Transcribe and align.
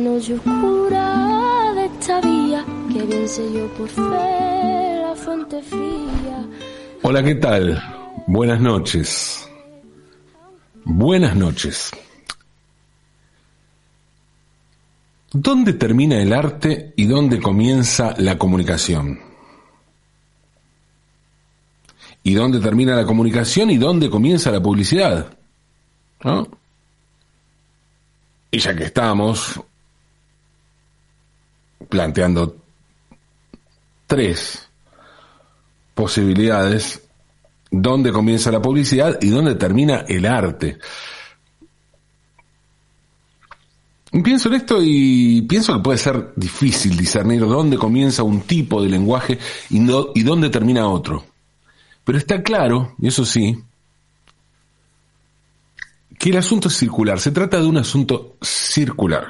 noche 0.00 0.34
oscura 0.34 1.72
de 1.74 1.84
esta 1.84 2.20
vía, 2.22 2.64
que 2.92 3.02
bien 3.02 3.28
sé 3.28 3.52
yo 3.52 3.68
por 3.74 3.88
fe 3.88 5.02
la 5.02 5.14
fuente 5.14 5.62
fría. 5.62 6.48
Hola, 7.02 7.22
¿qué 7.22 7.34
tal? 7.34 7.82
Buenas 8.26 8.60
noches. 8.60 9.48
Buenas 10.84 11.36
noches. 11.36 11.90
¿Dónde 15.32 15.74
termina 15.74 16.20
el 16.20 16.32
arte 16.32 16.94
y 16.96 17.04
dónde 17.06 17.38
comienza 17.38 18.14
la 18.18 18.38
comunicación? 18.38 19.20
¿Y 22.22 22.34
dónde 22.34 22.58
termina 22.58 22.96
la 22.96 23.04
comunicación 23.04 23.70
y 23.70 23.76
dónde 23.76 24.10
comienza 24.10 24.50
la 24.50 24.62
publicidad? 24.62 25.36
¿No? 26.24 26.48
Y 28.50 28.58
ya 28.58 28.74
que 28.74 28.84
estamos 28.84 29.60
planteando 31.90 32.56
tres 34.06 34.68
posibilidades, 35.94 37.02
dónde 37.70 38.10
comienza 38.10 38.50
la 38.50 38.62
publicidad 38.62 39.18
y 39.20 39.28
dónde 39.28 39.54
termina 39.56 40.04
el 40.08 40.24
arte. 40.24 40.78
Pienso 44.10 44.48
en 44.48 44.54
esto 44.54 44.78
y 44.82 45.42
pienso 45.42 45.74
que 45.74 45.82
puede 45.82 45.98
ser 45.98 46.32
difícil 46.34 46.96
discernir 46.96 47.40
dónde 47.40 47.76
comienza 47.76 48.24
un 48.24 48.40
tipo 48.40 48.82
de 48.82 48.88
lenguaje 48.88 49.38
y, 49.68 49.84
dónde 50.24 50.50
termina 50.50 50.88
otro. 50.88 51.24
Pero 52.02 52.18
está 52.18 52.42
claro, 52.42 52.94
y 52.98 53.06
eso 53.06 53.24
sí, 53.24 53.56
que 56.18 56.30
el 56.30 56.38
asunto 56.38 56.66
es 56.68 56.76
circular. 56.76 57.20
Se 57.20 57.30
trata 57.30 57.60
de 57.60 57.66
un 57.66 57.76
asunto 57.76 58.36
circular. 58.42 59.28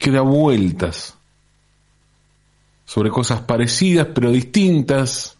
Que 0.00 0.10
da 0.10 0.22
vueltas 0.22 1.14
sobre 2.84 3.10
cosas 3.10 3.42
parecidas 3.42 4.08
pero 4.12 4.32
distintas 4.32 5.36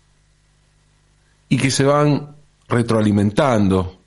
y 1.49 1.59
que 1.59 1.73
se 1.73 1.83
van 1.85 2.37
retroalimentando 2.69 3.99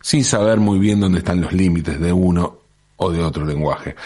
sin 0.00 0.22
saber 0.22 0.60
muy 0.60 0.78
bien 0.78 1.00
dónde 1.00 1.18
están 1.18 1.40
los 1.40 1.52
límites 1.52 1.98
de 1.98 2.12
uno 2.12 2.58
o 2.96 3.10
de 3.10 3.24
otro 3.24 3.44
lenguaje. 3.44 3.96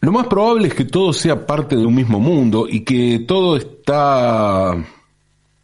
Lo 0.00 0.10
más 0.10 0.26
probable 0.26 0.68
es 0.68 0.74
que 0.74 0.84
todo 0.84 1.12
sea 1.12 1.46
parte 1.46 1.76
de 1.76 1.86
un 1.86 1.94
mismo 1.94 2.18
mundo 2.18 2.66
y 2.68 2.80
que 2.80 3.20
todo 3.20 3.56
está 3.56 4.76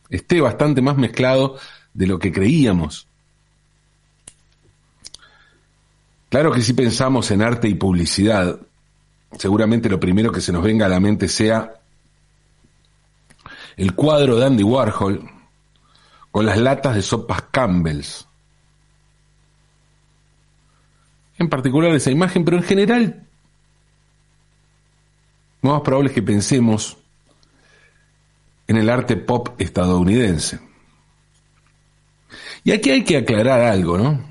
esté 0.08 0.40
bastante 0.40 0.80
más 0.80 0.96
mezclado 0.96 1.56
de 1.92 2.06
lo 2.06 2.18
que 2.18 2.32
creíamos. 2.32 3.08
Claro 6.28 6.52
que 6.52 6.62
si 6.62 6.72
pensamos 6.74 7.30
en 7.30 7.42
arte 7.42 7.68
y 7.68 7.74
publicidad, 7.74 8.58
seguramente 9.38 9.88
lo 9.88 9.98
primero 9.98 10.30
que 10.30 10.40
se 10.40 10.52
nos 10.52 10.62
venga 10.62 10.86
a 10.86 10.90
la 10.90 11.00
mente 11.00 11.28
sea 11.28 11.74
el 13.76 13.94
cuadro 13.94 14.36
de 14.36 14.46
Andy 14.46 14.62
Warhol 14.62 15.30
con 16.30 16.44
las 16.44 16.58
latas 16.58 16.94
de 16.94 17.02
sopas 17.02 17.42
Campbell's 17.50 18.28
en 21.38 21.48
particular 21.48 21.94
esa 21.94 22.10
imagen, 22.10 22.44
pero 22.44 22.56
en 22.56 22.64
general, 22.64 23.26
lo 25.62 25.70
más 25.70 25.82
probable 25.82 26.08
es 26.08 26.14
que 26.14 26.22
pensemos 26.22 26.96
en 28.66 28.76
el 28.76 28.90
arte 28.90 29.16
pop 29.16 29.60
estadounidense. 29.60 30.58
Y 32.64 32.72
aquí 32.72 32.90
hay 32.90 33.04
que 33.04 33.16
aclarar 33.16 33.60
algo, 33.60 33.96
¿no? 33.96 34.28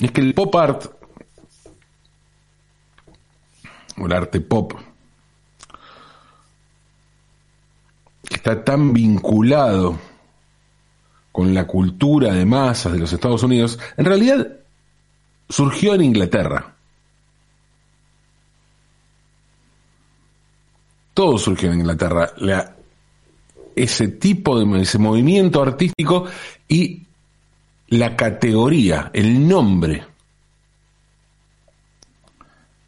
Es 0.00 0.10
que 0.12 0.22
el 0.22 0.32
pop 0.32 0.54
art, 0.56 0.86
o 3.98 4.06
el 4.06 4.12
arte 4.12 4.40
pop, 4.40 4.72
está 8.30 8.64
tan 8.64 8.94
vinculado 8.94 9.98
con 11.32 11.52
la 11.52 11.66
cultura 11.66 12.32
de 12.32 12.46
masas 12.46 12.94
de 12.94 12.98
los 12.98 13.12
Estados 13.12 13.42
Unidos, 13.42 13.78
en 13.98 14.04
realidad 14.06 14.48
surgió 15.48 15.94
en 15.94 16.02
Inglaterra. 16.02 16.74
Todo 21.12 21.36
surgió 21.36 21.70
en 21.70 21.80
Inglaterra. 21.80 22.32
ese 23.76 24.08
tipo 24.08 24.58
de 24.58 24.80
ese 24.80 24.98
movimiento 24.98 25.62
artístico 25.62 26.24
y 26.66 27.06
la 27.90 28.14
categoría, 28.14 29.10
el 29.12 29.48
nombre. 29.48 30.04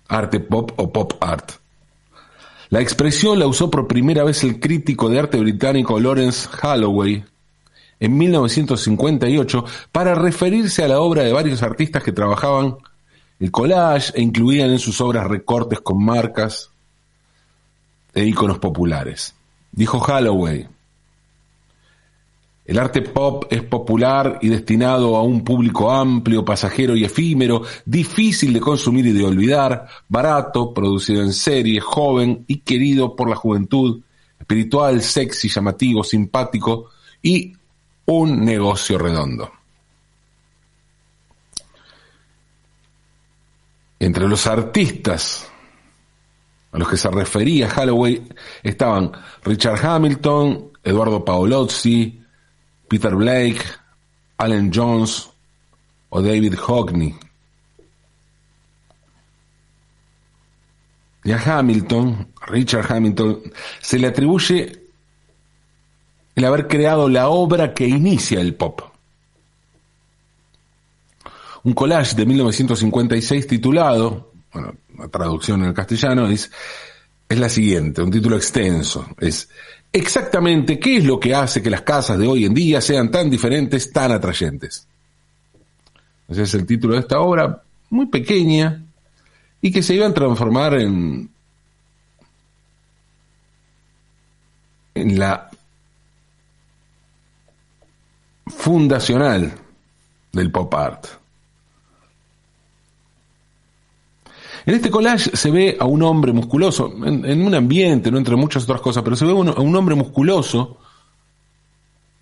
Arte 0.09 0.41
pop 0.41 0.73
o 0.77 0.93
pop 0.93 1.15
art. 1.21 1.53
La 2.71 2.81
expresión 2.81 3.39
la 3.39 3.47
usó 3.47 3.69
por 3.69 3.89
primera 3.89 4.25
vez 4.25 4.45
el 4.45 4.61
crítico 4.61 5.09
de 5.11 5.19
arte 5.19 5.39
británico 5.39 5.99
Lawrence 5.99 6.49
Holloway 6.63 7.25
en 7.99 8.17
1958 8.17 9.65
para 9.91 10.15
referirse 10.15 10.85
a 10.85 10.89
la 10.89 11.01
obra 11.01 11.25
de 11.25 11.33
varios 11.33 11.63
artistas 11.63 12.03
que 12.03 12.13
trabajaban 12.13 12.77
el 13.41 13.51
collage 13.51 14.13
e 14.15 14.23
incluían 14.23 14.71
en 14.71 14.79
sus 14.79 15.01
obras 15.01 15.27
recortes 15.27 15.81
con 15.81 16.03
marcas 16.03 16.71
e 18.15 18.25
íconos 18.25 18.59
populares. 18.59 19.35
Dijo 19.73 19.99
Holloway, 19.99 20.69
el 22.73 22.79
arte 22.79 23.03
pop 23.03 23.45
es 23.51 23.63
popular 23.63 24.39
y 24.41 24.49
destinado 24.49 25.17
a 25.17 25.23
un 25.23 25.45
público 25.45 25.91
amplio, 25.91 26.43
pasajero 26.43 26.97
y 26.97 27.05
efímero, 27.05 27.61
difícil 27.85 28.55
de 28.55 28.61
consumir 28.61 29.05
y 29.05 29.13
de 29.13 29.27
olvidar, 29.27 29.87
barato, 30.09 30.73
producido 30.73 31.21
en 31.21 31.35
serie, 31.35 31.81
joven 31.81 32.47
y 32.47 32.61
querido 32.61 33.15
por 33.15 33.29
la 33.29 33.37
juventud, 33.37 34.01
espiritual, 34.41 35.03
sexy, 35.03 35.51
llamativo, 35.51 36.03
simpático 36.03 36.89
y 37.21 37.53
un 38.07 38.43
negocio 38.43 38.97
redondo. 38.97 39.53
Entre 44.01 44.27
los 44.27 44.47
artistas 44.47 45.47
a 46.73 46.79
los 46.79 46.89
que 46.89 46.97
se 46.97 47.11
refería 47.11 47.69
Holloway 47.69 48.27
estaban 48.63 49.13
Richard 49.45 49.85
Hamilton, 49.85 50.73
Eduardo 50.83 51.23
Paolozzi, 51.23 52.22
Peter 52.93 53.15
Blake, 53.15 53.65
Allen 54.37 54.71
Jones 54.71 55.31
o 56.11 56.21
David 56.21 56.57
Hockney. 56.57 57.15
Y 61.25 61.33
a 61.33 61.39
Hamilton, 61.39 62.35
Richard 62.49 62.93
Hamilton, 62.93 63.51
se 63.81 63.99
le 63.99 64.09
atribuye 64.09 64.91
el 66.35 66.45
haber 66.45 66.69
creado 66.69 67.09
la 67.09 67.31
obra 67.31 67.73
que 67.73 67.87
inicia 67.87 68.43
el 68.43 68.57
pop. 68.57 68.83
Un 71.63 71.73
collage 71.73 72.15
de 72.15 72.27
1956 72.27 73.47
titulado, 73.47 74.33
bueno, 74.53 74.75
la 74.99 75.09
traducción 75.09 75.63
en 75.63 75.69
el 75.69 75.75
castellano 75.75 76.27
es, 76.27 76.51
es 77.27 77.39
la 77.39 77.49
siguiente, 77.49 78.03
un 78.03 78.11
título 78.11 78.37
extenso, 78.37 79.07
es 79.19 79.49
exactamente 79.93 80.79
qué 80.79 80.97
es 80.97 81.05
lo 81.05 81.21
que 81.21 81.35
hace 81.35 81.63
que 81.63 81.71
las 81.71 81.83
casas 81.83 82.19
de 82.19 82.27
hoy 82.27 82.45
en 82.45 82.55
día 82.55 82.81
sean 82.81 83.11
tan 83.11 83.29
diferentes, 83.29 83.93
tan 83.93 84.13
atrayentes. 84.13 84.87
Ese 86.29 86.43
es 86.43 86.55
el 86.55 86.67
título 86.67 86.95
de 86.95 87.01
esta 87.01 87.21
obra, 87.21 87.63
muy 87.91 88.07
pequeña, 88.07 88.83
y 89.61 89.71
que 89.71 89.83
se 89.83 89.95
iba 89.95 90.07
a 90.07 90.15
transformar 90.15 90.75
en, 90.75 91.31
en 94.95 95.19
la 95.19 95.51
fundacional 98.47 99.53
del 100.33 100.51
pop 100.51 100.75
art. 100.75 101.22
En 104.65 104.75
este 104.75 104.91
collage 104.91 105.37
se 105.37 105.51
ve 105.51 105.77
a 105.79 105.87
un 105.87 106.03
hombre 106.03 106.33
musculoso, 106.33 106.93
en, 107.05 107.43
un 107.43 107.55
ambiente, 107.55 108.11
no 108.11 108.19
entre 108.19 108.37
muchas 108.37 108.65
otras 108.65 108.81
cosas, 108.81 109.03
pero 109.03 109.17
se 109.17 109.25
ve 109.25 109.33
a 109.33 109.35
un 109.35 109.77
hombre 109.77 109.95
musculoso, 109.95 110.79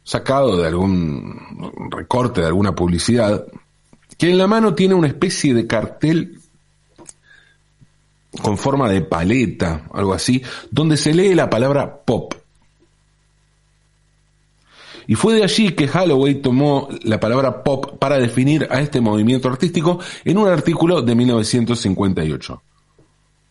sacado 0.02 0.56
de 0.56 0.66
algún 0.66 1.90
recorte 1.90 2.40
de 2.40 2.46
alguna 2.46 2.74
publicidad, 2.74 3.44
que 4.16 4.30
en 4.30 4.38
la 4.38 4.46
mano 4.46 4.74
tiene 4.74 4.94
una 4.94 5.08
especie 5.08 5.54
de 5.54 5.66
cartel 5.66 6.40
con 8.42 8.56
forma 8.56 8.88
de 8.88 9.02
paleta, 9.02 9.86
algo 9.92 10.14
así, 10.14 10.42
donde 10.70 10.96
se 10.96 11.14
lee 11.14 11.34
la 11.34 11.50
palabra 11.50 12.02
pop. 12.04 12.34
Y 15.10 15.16
fue 15.16 15.34
de 15.34 15.42
allí 15.42 15.72
que 15.72 15.90
Holloway 15.90 16.36
tomó 16.36 16.88
la 17.02 17.18
palabra 17.18 17.64
pop 17.64 17.98
para 17.98 18.16
definir 18.16 18.68
a 18.70 18.80
este 18.80 19.00
movimiento 19.00 19.48
artístico 19.48 19.98
en 20.24 20.38
un 20.38 20.46
artículo 20.46 21.02
de 21.02 21.16
1958. 21.16 22.62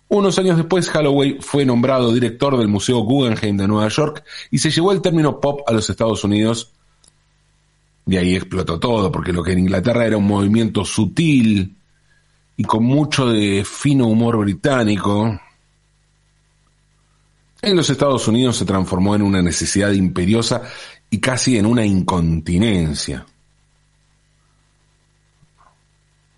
Unos 0.07 0.39
años 0.39 0.55
después, 0.55 0.89
Holloway 0.95 1.39
fue 1.41 1.65
nombrado 1.65 2.13
director 2.13 2.57
del 2.57 2.69
Museo 2.69 2.99
Guggenheim 2.99 3.57
de 3.57 3.67
Nueva 3.67 3.89
York 3.89 4.23
y 4.49 4.59
se 4.59 4.71
llevó 4.71 4.93
el 4.93 5.01
término 5.01 5.41
pop 5.41 5.59
a 5.67 5.73
los 5.73 5.89
Estados 5.89 6.23
Unidos 6.23 6.71
Y 8.07 8.15
ahí 8.15 8.37
explotó 8.37 8.79
todo, 8.79 9.11
porque 9.11 9.33
lo 9.33 9.43
que 9.43 9.51
en 9.51 9.59
Inglaterra 9.59 10.05
era 10.05 10.15
un 10.15 10.27
movimiento 10.27 10.85
sutil 10.85 11.75
y 12.55 12.63
con 12.63 12.85
mucho 12.85 13.27
de 13.27 13.65
fino 13.65 14.07
humor 14.07 14.37
británico, 14.37 15.37
en 17.61 17.75
los 17.75 17.89
Estados 17.89 18.25
Unidos 18.29 18.55
se 18.55 18.63
transformó 18.63 19.13
en 19.15 19.23
una 19.23 19.41
necesidad 19.41 19.91
imperiosa 19.91 20.61
y 21.09 21.19
casi 21.19 21.57
en 21.57 21.65
una 21.65 21.85
incontinencia. 21.85 23.25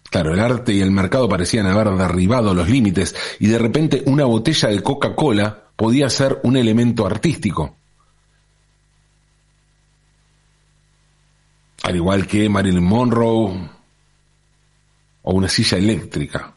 Claro, 0.09 0.33
el 0.33 0.39
arte 0.41 0.73
y 0.73 0.81
el 0.81 0.91
mercado 0.91 1.29
parecían 1.29 1.68
haber 1.68 1.89
derribado 1.91 2.53
los 2.53 2.69
límites 2.69 3.15
y 3.39 3.47
de 3.47 3.57
repente 3.57 4.03
una 4.06 4.25
botella 4.25 4.69
de 4.69 4.83
Coca-Cola 4.83 5.69
podía 5.75 6.09
ser 6.09 6.39
un 6.44 6.57
elemento 6.57 7.06
artístico. 7.06 7.77
Al 11.83 11.95
igual 11.95 12.27
que 12.27 12.50
Marilyn 12.50 12.83
Monroe 12.83 13.69
o 15.23 15.33
una 15.33 15.47
silla 15.47 15.77
eléctrica. 15.77 16.53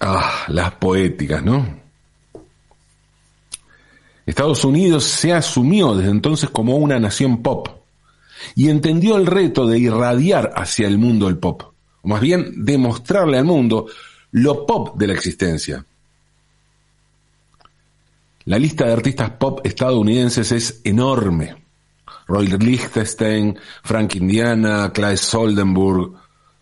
Ah, 0.00 0.44
las 0.48 0.72
poéticas, 0.72 1.42
¿no? 1.42 1.85
Estados 4.26 4.64
Unidos 4.64 5.04
se 5.04 5.32
asumió 5.32 5.94
desde 5.94 6.10
entonces 6.10 6.50
como 6.50 6.76
una 6.76 6.98
nación 6.98 7.42
pop 7.42 7.68
y 8.56 8.68
entendió 8.68 9.16
el 9.16 9.26
reto 9.26 9.66
de 9.66 9.78
irradiar 9.78 10.52
hacia 10.56 10.88
el 10.88 10.98
mundo 10.98 11.28
el 11.28 11.38
pop, 11.38 11.62
o 12.02 12.08
más 12.08 12.20
bien 12.20 12.64
demostrarle 12.64 13.38
al 13.38 13.44
mundo 13.44 13.86
lo 14.32 14.66
pop 14.66 14.98
de 14.98 15.06
la 15.06 15.14
existencia. 15.14 15.84
La 18.44 18.58
lista 18.58 18.86
de 18.86 18.92
artistas 18.92 19.30
pop 19.30 19.60
estadounidenses 19.64 20.52
es 20.52 20.80
enorme. 20.84 21.64
Roy 22.28 22.46
Lichtenstein, 22.48 23.58
Frank 23.82 24.16
Indiana, 24.16 24.92
Claes 24.92 25.32
Oldenburg, 25.34 26.12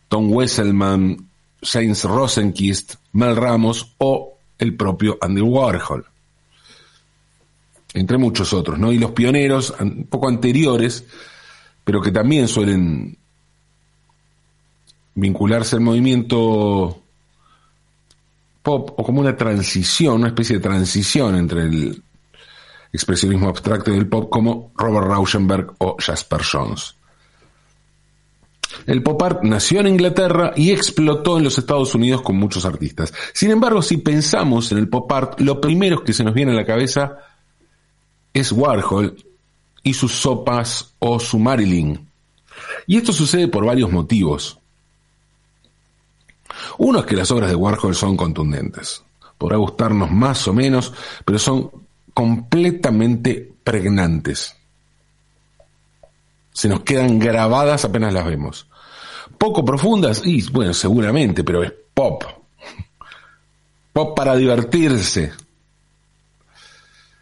Tom 0.08 0.30
Wesselman, 0.30 1.28
James 1.62 2.04
Rosenkist, 2.04 2.96
Mel 3.12 3.36
Ramos 3.36 3.94
o 3.98 4.38
el 4.58 4.76
propio 4.76 5.18
Andy 5.20 5.40
Warhol. 5.40 6.06
Entre 7.94 8.18
muchos 8.18 8.52
otros, 8.52 8.78
¿no? 8.78 8.92
Y 8.92 8.98
los 8.98 9.12
pioneros, 9.12 9.72
un 9.80 10.06
poco 10.10 10.28
anteriores, 10.28 11.04
pero 11.84 12.02
que 12.02 12.10
también 12.10 12.48
suelen 12.48 13.16
vincularse 15.14 15.76
al 15.76 15.82
movimiento 15.82 17.00
pop 18.62 18.94
o 18.96 19.04
como 19.04 19.20
una 19.20 19.36
transición, 19.36 20.16
una 20.16 20.28
especie 20.28 20.56
de 20.56 20.62
transición 20.62 21.36
entre 21.36 21.62
el 21.62 22.02
expresionismo 22.92 23.48
abstracto 23.48 23.92
del 23.92 24.08
pop 24.08 24.28
como 24.30 24.72
Robert 24.76 25.06
Rauschenberg 25.06 25.74
o 25.78 25.96
Jasper 25.98 26.40
Jones. 26.42 26.96
El 28.86 29.02
pop 29.02 29.22
art 29.22 29.42
nació 29.42 29.80
en 29.80 29.88
Inglaterra 29.88 30.52
y 30.56 30.72
explotó 30.72 31.38
en 31.38 31.44
los 31.44 31.58
Estados 31.58 31.94
Unidos 31.94 32.22
con 32.22 32.36
muchos 32.36 32.64
artistas. 32.64 33.12
Sin 33.32 33.50
embargo, 33.50 33.82
si 33.82 33.98
pensamos 33.98 34.72
en 34.72 34.78
el 34.78 34.88
pop 34.88 35.10
art, 35.12 35.40
lo 35.40 35.60
primero 35.60 36.02
que 36.02 36.12
se 36.12 36.24
nos 36.24 36.34
viene 36.34 36.52
a 36.52 36.56
la 36.56 36.64
cabeza 36.64 37.18
es 38.34 38.52
Warhol 38.52 39.16
y 39.82 39.94
sus 39.94 40.12
sopas 40.12 40.94
o 40.98 41.20
su 41.20 41.38
Marilyn. 41.38 42.06
Y 42.86 42.98
esto 42.98 43.12
sucede 43.12 43.48
por 43.48 43.64
varios 43.64 43.90
motivos. 43.90 44.58
Uno 46.78 47.00
es 47.00 47.06
que 47.06 47.16
las 47.16 47.30
obras 47.30 47.48
de 47.48 47.56
Warhol 47.56 47.94
son 47.94 48.16
contundentes. 48.16 49.02
Podrá 49.38 49.56
gustarnos 49.56 50.10
más 50.10 50.46
o 50.48 50.52
menos, 50.52 50.92
pero 51.24 51.38
son 51.38 51.70
completamente 52.12 53.52
pregnantes. 53.62 54.56
Se 56.52 56.68
nos 56.68 56.80
quedan 56.80 57.18
grabadas 57.18 57.84
apenas 57.84 58.12
las 58.12 58.26
vemos. 58.26 58.66
Poco 59.38 59.64
profundas, 59.64 60.22
y 60.24 60.48
bueno, 60.50 60.72
seguramente, 60.74 61.42
pero 61.42 61.62
es 61.62 61.72
pop. 61.92 62.24
Pop 63.92 64.16
para 64.16 64.34
divertirse. 64.34 65.32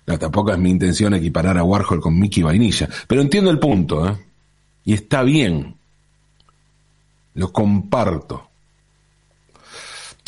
Tampoco 0.04 0.52
es 0.52 0.58
mi 0.58 0.70
intención 0.70 1.14
equiparar 1.14 1.56
a 1.58 1.64
Warhol 1.64 2.00
con 2.00 2.18
Mickey 2.18 2.42
Vainilla, 2.42 2.88
pero 3.06 3.20
entiendo 3.20 3.50
el 3.50 3.58
punto, 3.58 4.08
¿eh? 4.08 4.16
Y 4.84 4.94
está 4.94 5.22
bien. 5.22 5.76
Lo 7.34 7.52
comparto. 7.52 8.48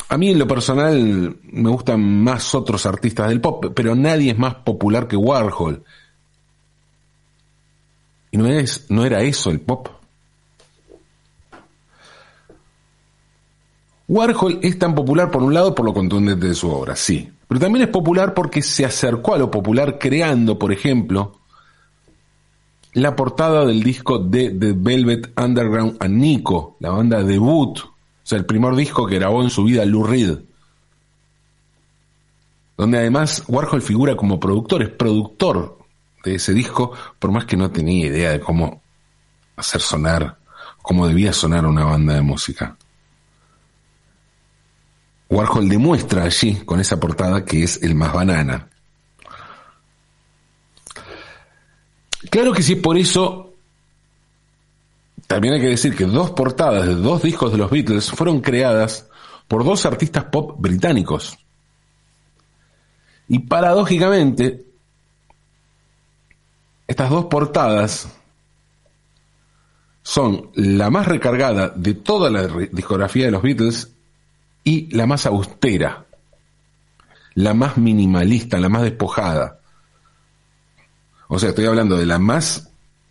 A 0.09 0.17
mí 0.17 0.31
en 0.31 0.39
lo 0.39 0.47
personal 0.47 1.37
me 1.43 1.71
gustan 1.71 2.01
más 2.23 2.55
otros 2.55 2.87
artistas 2.87 3.29
del 3.29 3.41
pop, 3.41 3.67
pero 3.75 3.95
nadie 3.95 4.31
es 4.31 4.39
más 4.39 4.55
popular 4.57 5.09
que 5.09 5.17
Warhol. 5.17 5.83
Y 8.31 8.37
no, 8.37 8.47
es, 8.47 8.87
no 8.91 9.05
era 9.05 9.23
eso 9.23 9.51
el 9.51 9.61
pop. 9.61 9.89
Warhol 14.07 14.61
es 14.63 14.79
tan 14.79 14.95
popular 14.95 15.31
por 15.31 15.43
un 15.43 15.55
lado 15.55 15.75
por 15.75 15.85
lo 15.85 15.95
contundente 15.95 16.49
de 16.49 16.55
su 16.55 16.71
obra, 16.71 16.95
sí, 16.95 17.31
pero 17.55 17.67
también 17.67 17.85
es 17.85 17.91
popular 17.91 18.35
porque 18.35 18.63
se 18.63 18.85
acercó 18.85 19.33
a 19.33 19.39
lo 19.39 19.49
popular 19.49 19.97
creando, 19.97 20.59
por 20.59 20.73
ejemplo, 20.73 21.39
la 22.95 23.15
portada 23.15 23.65
del 23.65 23.81
disco 23.81 24.19
de 24.19 24.51
The 24.51 24.73
Velvet 24.77 25.41
Underground 25.41 25.99
a 26.01 26.09
Nico, 26.09 26.77
la 26.81 26.91
banda 26.91 27.23
debut, 27.23 27.79
o 27.79 27.93
sea, 28.25 28.39
el 28.39 28.45
primer 28.45 28.75
disco 28.75 29.07
que 29.07 29.21
grabó 29.21 29.41
en 29.41 29.51
su 29.51 29.63
vida 29.63 29.85
Lou 29.85 30.03
Reed. 30.03 30.37
Donde 32.77 32.99
además 32.99 33.45
Warhol 33.47 33.83
figura 33.83 34.17
como 34.17 34.41
productor, 34.41 34.83
es 34.83 34.89
productor 34.89 35.79
de 36.25 36.35
ese 36.35 36.53
disco, 36.55 36.91
por 37.21 37.31
más 37.31 37.45
que 37.45 37.57
no 37.57 37.71
tenía 37.71 38.09
idea 38.09 38.33
de 38.33 38.41
cómo 38.41 38.83
hacer 39.55 39.81
sonar, 39.81 40.39
cómo 40.83 41.07
debía 41.07 41.33
sonar 41.33 41.65
una 41.67 41.85
banda 41.85 42.15
de 42.15 42.23
música. 42.23 42.77
Warhol 45.35 45.69
demuestra 45.69 46.23
allí, 46.23 46.55
con 46.65 46.79
esa 46.79 47.01
portada, 47.01 47.45
que 47.45 47.65
es 47.65 47.83
el 47.83 47.97
más 47.97 48.13
banana. 48.13 48.69
Claro 52.31 52.53
que 52.53 52.63
sí, 52.63 52.77
por 52.77 52.97
eso 52.97 53.53
también 55.27 55.55
hay 55.55 55.61
que 55.61 55.71
decir 55.71 55.97
que 55.97 56.05
dos 56.05 56.31
portadas 56.31 56.87
de 56.87 56.95
dos 56.95 57.21
discos 57.21 57.51
de 57.51 57.59
los 57.59 57.69
Beatles 57.69 58.13
fueron 58.13 58.41
creadas 58.41 59.09
por 59.49 59.65
dos 59.65 59.85
artistas 59.85 60.25
pop 60.27 60.55
británicos. 60.57 61.37
Y 63.27 63.41
paradójicamente, 63.41 64.65
estas 66.87 67.11
dos 67.11 67.25
portadas 67.25 68.09
son 70.05 70.51
la 70.55 70.91
más 70.91 71.09
recargada 71.09 71.71
de 71.71 71.95
toda 71.95 72.31
la 72.31 72.47
discografía 72.71 73.25
de 73.25 73.33
los 73.33 73.43
Beatles 73.43 73.94
y 74.65 74.95
la 74.97 75.07
más 75.07 75.27
austera, 75.27 76.07
la 77.35 77.55
más 77.55 77.77
minimalista, 77.77 78.59
la 78.59 78.69
más 78.69 78.83
despojada. 78.83 79.61
O 81.29 81.39
sea, 81.39 81.51
estoy 81.51 81.67
hablando 81.67 81.97
de 81.97 82.07
la 82.07 82.19
más 82.19 82.71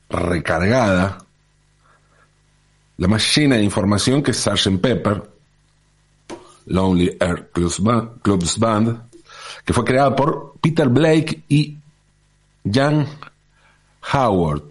recargada, 0.09 1.19
la 2.97 3.07
más 3.07 3.35
llena 3.35 3.57
de 3.57 3.63
información 3.63 4.23
que 4.23 4.31
es 4.31 4.37
Sgt. 4.37 4.79
Pepper, 4.81 5.29
Lonely 6.65 7.17
Earth 7.19 7.51
Clubs 7.51 8.57
Band, 8.59 9.01
que 9.65 9.73
fue 9.73 9.83
creada 9.83 10.15
por 10.15 10.55
Peter 10.61 10.89
Blake 10.89 11.43
y 11.49 11.77
Jan 12.71 13.07
Howard, 14.13 14.63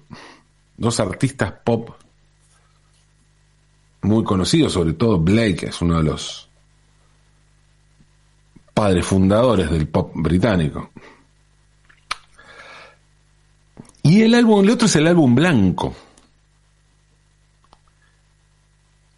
dos 0.77 0.99
artistas 1.01 1.53
pop 1.65 1.91
muy 4.03 4.25
conocidos, 4.25 4.73
sobre 4.73 4.95
todo 4.95 5.19
Blake 5.19 5.67
es 5.67 5.81
uno 5.81 5.99
de 5.99 6.05
los 6.05 6.49
padres 8.75 9.07
fundadores 9.07 9.71
del 9.71 9.88
pop 9.88 10.12
británico. 10.14 10.91
Y 14.02 14.23
el 14.23 14.35
álbum, 14.35 14.64
el 14.64 14.71
otro 14.71 14.87
es 14.87 14.97
el 14.97 15.07
álbum 15.07 15.35
blanco, 15.35 15.95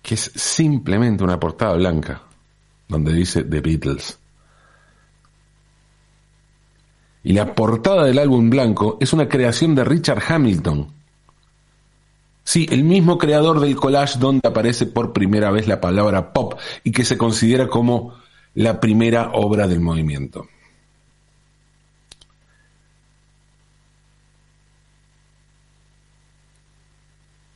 que 0.03 0.15
es 0.15 0.31
simplemente 0.35 1.25
una 1.25 1.41
portada 1.41 1.75
blanca, 1.75 2.23
donde 2.89 3.13
dice 3.15 3.45
The 3.45 3.61
Beatles. 3.61 4.19
Y 7.23 7.33
la 7.33 7.55
portada 7.55 8.05
del 8.05 8.19
álbum 8.19 8.51
blanco 8.51 8.99
es 9.01 9.15
una 9.15 9.27
creación 9.27 9.75
de 9.75 9.85
Richard 9.85 10.23
Hamilton. 10.29 10.93
Sí, 12.45 12.67
el 12.71 12.85
mismo 12.85 13.17
creador 13.17 13.61
del 13.61 13.75
collage 13.75 14.19
donde 14.19 14.47
aparece 14.47 14.85
por 14.85 15.15
primera 15.15 15.51
vez 15.51 15.67
la 15.67 15.81
palabra 15.81 16.35
pop 16.35 16.61
y 16.85 16.93
que 16.93 17.07
se 17.07 17.17
considera 17.17 17.67
como 17.69 18.13
la 18.55 18.81
primera 18.81 19.31
obra 19.33 19.67
del 19.67 19.81
movimiento. 19.81 20.47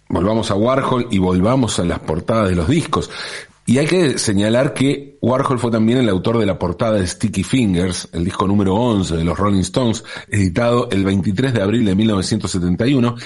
Volvamos 0.09 0.51
a 0.51 0.55
Warhol 0.55 1.09
y 1.11 1.19
volvamos 1.19 1.79
a 1.79 1.85
las 1.85 2.01
portadas 2.01 2.49
de 2.49 2.57
los 2.57 2.69
discos. 2.69 3.11
Y 3.67 3.77
hay 3.77 3.87
que 3.87 4.19
señalar 4.19 4.73
que 4.73 5.19
Warhol 5.21 5.59
fue 5.59 5.71
también 5.71 5.99
el 5.99 6.09
autor 6.09 6.39
de 6.39 6.47
la 6.47 6.59
portada 6.59 6.95
de 6.99 7.07
Sticky 7.07 7.43
Fingers, 7.43 8.09
el 8.13 8.25
disco 8.25 8.47
número 8.47 8.75
11 8.75 9.15
de 9.19 9.25
los 9.25 9.39
Rolling 9.39 9.61
Stones, 9.61 10.03
editado 10.29 10.89
el 10.91 11.05
23 11.05 11.53
de 11.53 11.63
abril 11.63 11.85
de 11.85 11.95
1971, 11.95 13.17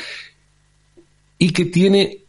y 1.39 1.53
que 1.53 1.67
tiene 1.67 2.22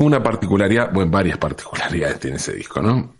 una 0.00 0.22
particularidad, 0.22 0.92
bueno, 0.92 1.10
varias 1.10 1.36
particularidades 1.36 2.18
tiene 2.20 2.36
ese 2.36 2.54
disco, 2.54 2.80
¿no? 2.80 3.14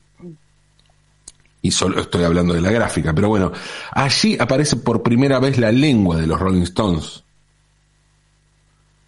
Y 1.62 1.70
solo 1.70 2.00
estoy 2.00 2.24
hablando 2.24 2.54
de 2.54 2.62
la 2.62 2.70
gráfica, 2.70 3.12
pero 3.12 3.28
bueno, 3.28 3.52
allí 3.92 4.36
aparece 4.40 4.76
por 4.76 5.02
primera 5.02 5.38
vez 5.38 5.58
la 5.58 5.70
lengua 5.70 6.16
de 6.16 6.26
los 6.26 6.40
Rolling 6.40 6.62
Stones. 6.62 7.22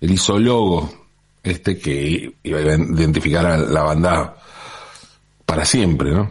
El 0.02 0.10
isólogo, 0.10 1.06
este 1.42 1.78
que 1.78 2.34
iba 2.42 2.58
a 2.58 2.62
identificar 2.62 3.46
a 3.46 3.56
la 3.56 3.82
banda 3.82 4.36
para 5.46 5.64
siempre, 5.64 6.10
¿no? 6.10 6.30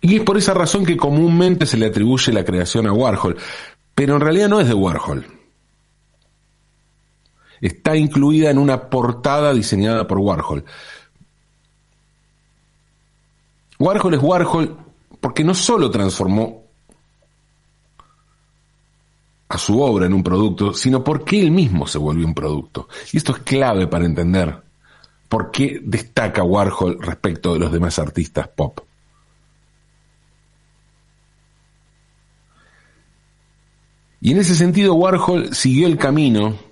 Y 0.00 0.16
es 0.16 0.22
por 0.22 0.38
esa 0.38 0.54
razón 0.54 0.86
que 0.86 0.96
comúnmente 0.96 1.66
se 1.66 1.76
le 1.76 1.86
atribuye 1.86 2.32
la 2.32 2.44
creación 2.44 2.86
a 2.86 2.92
Warhol, 2.92 3.36
pero 3.96 4.14
en 4.14 4.20
realidad 4.20 4.48
no 4.48 4.60
es 4.60 4.68
de 4.68 4.74
Warhol. 4.74 5.39
Está 7.60 7.96
incluida 7.96 8.50
en 8.50 8.58
una 8.58 8.88
portada 8.88 9.52
diseñada 9.52 10.06
por 10.06 10.18
Warhol. 10.18 10.64
Warhol 13.78 14.14
es 14.14 14.22
Warhol 14.22 14.76
porque 15.20 15.44
no 15.44 15.54
solo 15.54 15.90
transformó 15.90 16.64
a 19.48 19.58
su 19.58 19.80
obra 19.80 20.06
en 20.06 20.14
un 20.14 20.22
producto, 20.22 20.72
sino 20.72 21.02
porque 21.02 21.40
él 21.40 21.50
mismo 21.50 21.86
se 21.86 21.98
volvió 21.98 22.26
un 22.26 22.34
producto. 22.34 22.88
Y 23.12 23.16
esto 23.16 23.32
es 23.32 23.38
clave 23.40 23.86
para 23.88 24.04
entender 24.04 24.62
por 25.28 25.50
qué 25.50 25.80
destaca 25.82 26.42
Warhol 26.42 26.98
respecto 27.00 27.52
de 27.52 27.58
los 27.58 27.72
demás 27.72 27.98
artistas 27.98 28.48
pop. 28.48 28.80
Y 34.20 34.32
en 34.32 34.38
ese 34.38 34.54
sentido 34.54 34.94
Warhol 34.94 35.54
siguió 35.54 35.86
el 35.86 35.96
camino 35.96 36.69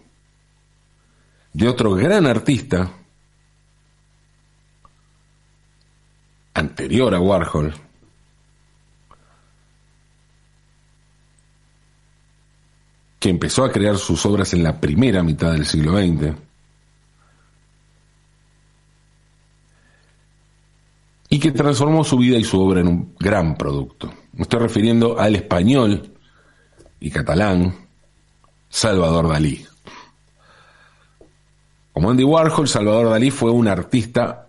de 1.58 1.68
otro 1.68 1.92
gran 1.94 2.24
artista 2.24 2.88
anterior 6.54 7.12
a 7.12 7.20
Warhol, 7.20 7.74
que 13.18 13.28
empezó 13.28 13.64
a 13.64 13.72
crear 13.72 13.96
sus 13.96 14.24
obras 14.24 14.54
en 14.54 14.62
la 14.62 14.80
primera 14.80 15.24
mitad 15.24 15.50
del 15.50 15.66
siglo 15.66 15.98
XX, 15.98 16.36
y 21.28 21.40
que 21.40 21.50
transformó 21.50 22.04
su 22.04 22.18
vida 22.18 22.38
y 22.38 22.44
su 22.44 22.60
obra 22.60 22.82
en 22.82 22.86
un 22.86 23.16
gran 23.18 23.56
producto. 23.56 24.14
Me 24.32 24.42
estoy 24.42 24.60
refiriendo 24.60 25.18
al 25.18 25.34
español 25.34 26.14
y 27.00 27.10
catalán 27.10 27.74
Salvador 28.68 29.28
Dalí. 29.28 29.66
Como 31.98 32.12
Andy 32.12 32.22
Warhol, 32.22 32.68
Salvador 32.68 33.10
Dalí 33.10 33.32
fue 33.32 33.50
un 33.50 33.66
artista, 33.66 34.46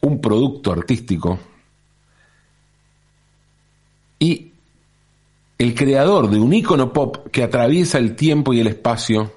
un 0.00 0.18
producto 0.18 0.72
artístico 0.72 1.38
y 4.18 4.50
el 5.58 5.74
creador 5.74 6.30
de 6.30 6.38
un 6.40 6.54
ícono 6.54 6.90
pop 6.90 7.26
que 7.30 7.42
atraviesa 7.42 7.98
el 7.98 8.16
tiempo 8.16 8.54
y 8.54 8.60
el 8.60 8.68
espacio 8.68 9.30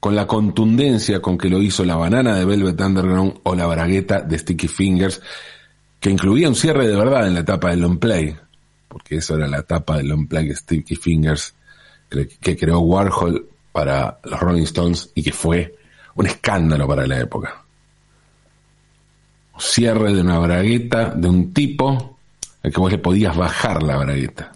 con 0.00 0.14
la 0.14 0.26
contundencia 0.26 1.22
con 1.22 1.38
que 1.38 1.48
lo 1.48 1.62
hizo 1.62 1.82
la 1.86 1.96
banana 1.96 2.34
de 2.34 2.44
Velvet 2.44 2.78
Underground 2.78 3.40
o 3.44 3.54
la 3.54 3.64
bragueta 3.64 4.20
de 4.20 4.38
Sticky 4.38 4.68
Fingers, 4.68 5.22
que 5.98 6.10
incluía 6.10 6.46
un 6.46 6.54
cierre 6.54 6.86
de 6.86 6.94
verdad 6.94 7.26
en 7.26 7.32
la 7.32 7.40
etapa 7.40 7.70
del 7.70 7.80
long 7.80 7.98
play, 7.98 8.36
porque 8.86 9.16
eso 9.16 9.34
era 9.34 9.48
la 9.48 9.60
etapa 9.60 9.96
del 9.96 10.08
long 10.08 10.28
play 10.28 10.54
Sticky 10.54 10.94
Fingers 10.94 11.54
que, 12.10 12.56
creó 12.56 12.80
Warhol 12.80 13.48
para 13.72 14.18
los 14.24 14.40
Rolling 14.40 14.64
Stones 14.64 15.10
y 15.14 15.22
que 15.22 15.32
fue 15.32 15.76
un 16.16 16.26
escándalo 16.26 16.86
para 16.86 17.06
la 17.06 17.20
época. 17.20 17.64
Cierre 19.58 20.14
de 20.14 20.20
una 20.20 20.38
bragueta 20.38 21.10
de 21.10 21.28
un 21.28 21.52
tipo 21.52 22.18
al 22.62 22.72
que 22.72 22.80
vos 22.80 22.90
le 22.90 22.98
podías 22.98 23.36
bajar 23.36 23.82
la 23.82 23.96
bragueta. 23.96 24.52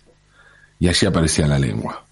Y 0.79 0.89
allí 0.89 1.07
aparecía 1.07 1.47
la 1.47 1.59
lengua. 1.59 2.05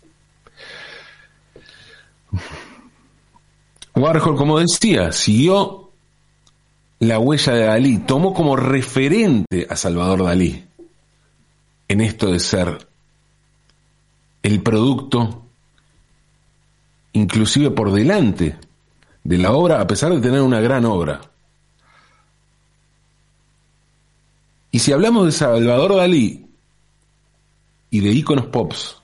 Warhol, 3.95 4.37
como 4.37 4.59
decía, 4.59 5.13
siguió 5.13 5.91
la 7.01 7.19
huella 7.19 7.53
de 7.53 7.65
Dalí, 7.65 7.99
tomó 7.99 8.33
como 8.33 8.57
referente 8.57 9.67
a 9.69 9.77
Salvador 9.77 10.25
Dalí 10.25 10.65
en 11.93 12.01
esto 12.01 12.33
de 12.33 12.41
ser 12.41 12.89
el 14.43 14.63
producto 14.63 15.43
inclusive 17.13 17.71
por 17.71 17.93
delante 17.93 18.57
de 19.25 19.39
la 19.39 19.53
obra, 19.53 19.81
a 19.81 19.87
pesar 19.87 20.13
de 20.13 20.21
tener 20.21 20.41
una 20.41 20.61
gran 20.61 20.85
obra. 20.85 21.21
Y 24.71 24.79
si 24.79 24.93
hablamos 24.93 25.27
de 25.27 25.33
Salvador 25.33 25.97
Dalí 25.97 26.47
y 27.91 28.01
de 28.01 28.11
íconos 28.11 28.47
pops, 28.47 28.97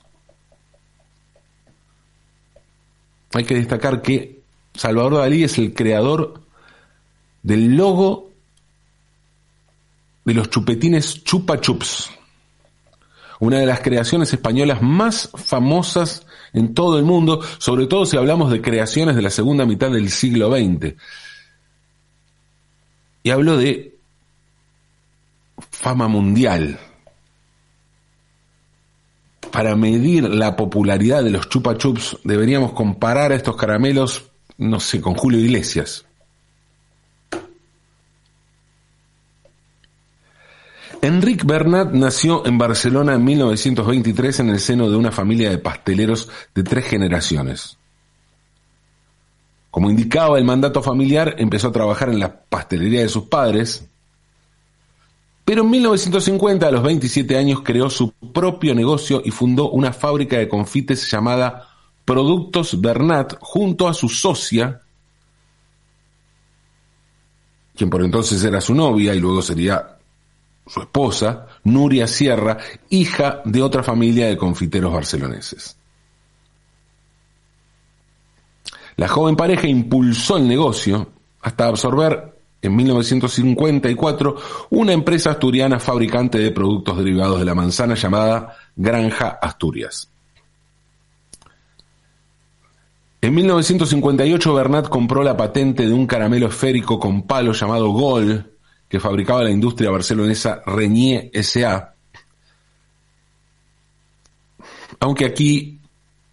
hay 3.33 3.43
que 3.43 3.55
destacar 3.55 4.01
que 4.01 4.41
Salvador 4.73 5.17
Dalí 5.17 5.43
es 5.43 5.57
el 5.59 5.73
creador 5.73 6.41
del 7.43 7.77
logo 7.77 8.31
de 10.25 10.33
los 10.33 10.49
chupetines 10.49 11.23
Chupa 11.23 11.61
Chups, 11.61 12.11
una 13.39 13.59
de 13.59 13.65
las 13.65 13.79
creaciones 13.79 14.33
españolas 14.33 14.81
más 14.81 15.29
famosas 15.35 16.25
en 16.53 16.73
todo 16.73 16.97
el 16.97 17.05
mundo, 17.05 17.41
sobre 17.57 17.87
todo 17.87 18.05
si 18.05 18.17
hablamos 18.17 18.51
de 18.51 18.61
creaciones 18.61 19.15
de 19.15 19.21
la 19.21 19.29
segunda 19.29 19.65
mitad 19.65 19.89
del 19.91 20.09
siglo 20.09 20.51
XX. 20.51 20.95
Y 23.23 23.29
hablo 23.29 23.57
de 23.57 23.97
fama 25.71 26.07
mundial. 26.07 26.79
Para 29.51 29.75
medir 29.75 30.23
la 30.23 30.55
popularidad 30.55 31.23
de 31.23 31.31
los 31.31 31.49
chupa 31.49 31.77
chups 31.77 32.17
deberíamos 32.23 32.73
comparar 32.73 33.31
a 33.31 33.35
estos 33.35 33.55
caramelos, 33.55 34.31
no 34.57 34.79
sé, 34.79 35.01
con 35.01 35.15
Julio 35.15 35.39
Iglesias. 35.39 36.05
Enric 41.09 41.43
Bernat 41.43 41.91
nació 41.91 42.45
en 42.45 42.59
Barcelona 42.59 43.15
en 43.15 43.23
1923 43.23 44.41
en 44.41 44.49
el 44.49 44.59
seno 44.59 44.91
de 44.91 44.95
una 44.95 45.11
familia 45.11 45.49
de 45.49 45.57
pasteleros 45.57 46.29
de 46.53 46.61
tres 46.61 46.85
generaciones. 46.85 47.79
Como 49.71 49.89
indicaba 49.89 50.37
el 50.37 50.45
mandato 50.45 50.83
familiar, 50.83 51.33
empezó 51.39 51.69
a 51.69 51.71
trabajar 51.71 52.09
en 52.09 52.19
la 52.19 52.41
pastelería 52.41 53.01
de 53.01 53.09
sus 53.09 53.23
padres, 53.23 53.89
pero 55.43 55.63
en 55.63 55.71
1950, 55.71 56.67
a 56.67 56.71
los 56.71 56.83
27 56.83 57.37
años, 57.37 57.61
creó 57.63 57.89
su 57.89 58.11
propio 58.11 58.75
negocio 58.75 59.23
y 59.25 59.31
fundó 59.31 59.71
una 59.71 59.91
fábrica 59.91 60.37
de 60.37 60.47
confites 60.47 61.09
llamada 61.09 61.69
Productos 62.05 62.79
Bernat 62.79 63.33
junto 63.39 63.87
a 63.87 63.95
su 63.95 64.09
socia, 64.09 64.81
quien 67.75 67.89
por 67.89 68.03
entonces 68.03 68.43
era 68.43 68.61
su 68.61 68.75
novia 68.75 69.15
y 69.15 69.19
luego 69.19 69.41
sería 69.41 69.95
su 70.69 70.81
esposa, 70.81 71.47
Nuria 71.63 72.07
Sierra, 72.07 72.57
hija 72.89 73.41
de 73.43 73.61
otra 73.61 73.81
familia 73.81 74.27
de 74.27 74.37
confiteros 74.37 74.93
barceloneses. 74.93 75.75
La 78.95 79.07
joven 79.07 79.35
pareja 79.35 79.67
impulsó 79.67 80.37
el 80.37 80.47
negocio 80.47 81.09
hasta 81.41 81.67
absorber 81.67 82.37
en 82.61 82.75
1954 82.75 84.35
una 84.71 84.93
empresa 84.93 85.31
asturiana 85.31 85.79
fabricante 85.79 86.37
de 86.37 86.51
productos 86.51 86.97
derivados 86.97 87.39
de 87.39 87.45
la 87.45 87.55
manzana 87.55 87.95
llamada 87.95 88.55
Granja 88.75 89.39
Asturias. 89.41 90.09
En 93.21 93.33
1958 93.33 94.53
Bernat 94.53 94.87
compró 94.87 95.23
la 95.23 95.35
patente 95.35 95.87
de 95.87 95.93
un 95.93 96.05
caramelo 96.05 96.47
esférico 96.47 96.99
con 96.99 97.23
palo 97.23 97.53
llamado 97.53 97.89
Gol, 97.89 98.51
que 98.89 98.99
fabricaba 98.99 99.43
la 99.43 99.51
industria 99.51 99.91
barcelonesa 99.91 100.61
Reñé 100.65 101.29
S.A. 101.31 101.93
Aunque 104.99 105.25
aquí 105.25 105.79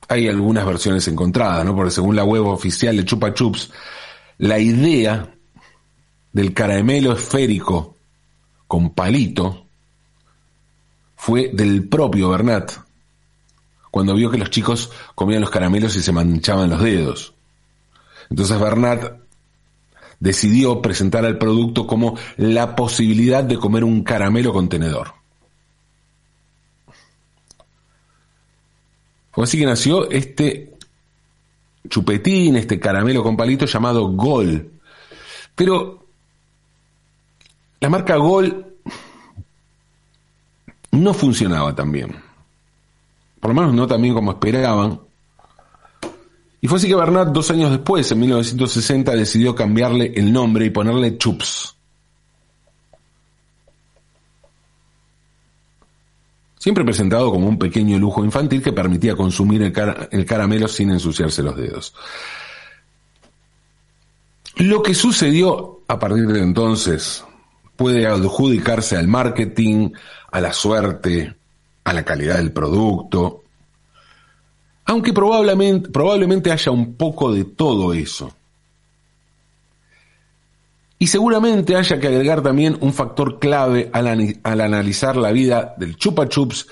hay 0.08 0.28
algunas 0.28 0.64
versiones 0.64 1.06
encontradas, 1.08 1.64
¿no? 1.64 1.76
Porque 1.76 1.90
según 1.90 2.16
la 2.16 2.24
web 2.24 2.46
oficial 2.46 2.96
de 2.96 3.04
Chupa 3.04 3.34
Chups, 3.34 3.70
la 4.38 4.58
idea 4.58 5.34
del 6.32 6.54
caramelo 6.54 7.12
esférico 7.12 7.96
con 8.66 8.90
palito 8.90 9.66
fue 11.16 11.50
del 11.52 11.88
propio 11.88 12.30
Bernat, 12.30 12.72
cuando 13.90 14.14
vio 14.14 14.30
que 14.30 14.38
los 14.38 14.50
chicos 14.50 14.90
comían 15.14 15.40
los 15.40 15.50
caramelos 15.50 15.96
y 15.96 16.02
se 16.02 16.12
manchaban 16.12 16.70
los 16.70 16.82
dedos. 16.82 17.34
Entonces 18.30 18.58
Bernat 18.58 19.25
decidió 20.20 20.80
presentar 20.80 21.24
al 21.24 21.38
producto 21.38 21.86
como 21.86 22.16
la 22.36 22.74
posibilidad 22.74 23.44
de 23.44 23.56
comer 23.56 23.84
un 23.84 24.02
caramelo 24.02 24.52
contenedor. 24.52 25.14
Fue 29.32 29.44
así 29.44 29.58
que 29.58 29.66
nació 29.66 30.10
este 30.10 30.76
chupetín, 31.88 32.56
este 32.56 32.80
caramelo 32.80 33.22
con 33.22 33.36
palito 33.36 33.66
llamado 33.66 34.08
Gol. 34.08 34.70
Pero 35.54 36.06
la 37.80 37.90
marca 37.90 38.16
Gol 38.16 38.66
no 40.92 41.14
funcionaba 41.14 41.74
tan 41.74 41.92
bien. 41.92 42.16
Por 43.40 43.50
lo 43.50 43.60
menos 43.60 43.74
no 43.74 43.86
tan 43.86 44.00
bien 44.00 44.14
como 44.14 44.32
esperaban. 44.32 45.00
Y 46.60 46.68
fue 46.68 46.78
así 46.78 46.88
que 46.88 46.94
Bernat, 46.94 47.28
dos 47.28 47.50
años 47.50 47.70
después, 47.70 48.10
en 48.10 48.20
1960, 48.20 49.12
decidió 49.12 49.54
cambiarle 49.54 50.12
el 50.16 50.32
nombre 50.32 50.66
y 50.66 50.70
ponerle 50.70 51.18
Chups. 51.18 51.76
Siempre 56.58 56.84
presentado 56.84 57.30
como 57.30 57.46
un 57.46 57.58
pequeño 57.58 57.96
lujo 57.96 58.24
infantil 58.24 58.60
que 58.60 58.72
permitía 58.72 59.14
consumir 59.14 59.62
el, 59.62 60.26
caramelo 60.26 60.66
sin 60.66 60.90
ensuciarse 60.90 61.40
los 61.40 61.56
dedos. 61.56 61.94
Lo 64.56 64.82
que 64.82 64.92
sucedió 64.92 65.82
a 65.86 65.98
partir 65.98 66.26
de 66.26 66.42
entonces 66.42 67.22
puede 67.76 68.06
adjudicarse 68.08 68.96
al 68.96 69.06
marketing, 69.06 69.90
a 70.32 70.40
la 70.40 70.52
suerte, 70.52 71.36
a 71.84 71.92
la 71.92 72.04
calidad 72.04 72.38
del 72.38 72.50
producto, 72.50 73.44
aunque 74.86 75.12
probablemente, 75.12 75.90
probablemente 75.90 76.52
haya 76.52 76.72
un 76.72 76.94
poco 76.94 77.32
de 77.32 77.44
todo 77.44 77.92
eso. 77.92 78.32
Y 80.98 81.08
seguramente 81.08 81.76
haya 81.76 82.00
que 82.00 82.06
agregar 82.06 82.42
también 82.42 82.78
un 82.80 82.94
factor 82.94 83.38
clave 83.38 83.90
al, 83.92 84.06
analizar 84.44 85.16
la 85.16 85.30
vida 85.32 85.74
del 85.76 85.96
chupa 85.96 86.28
chups 86.28 86.68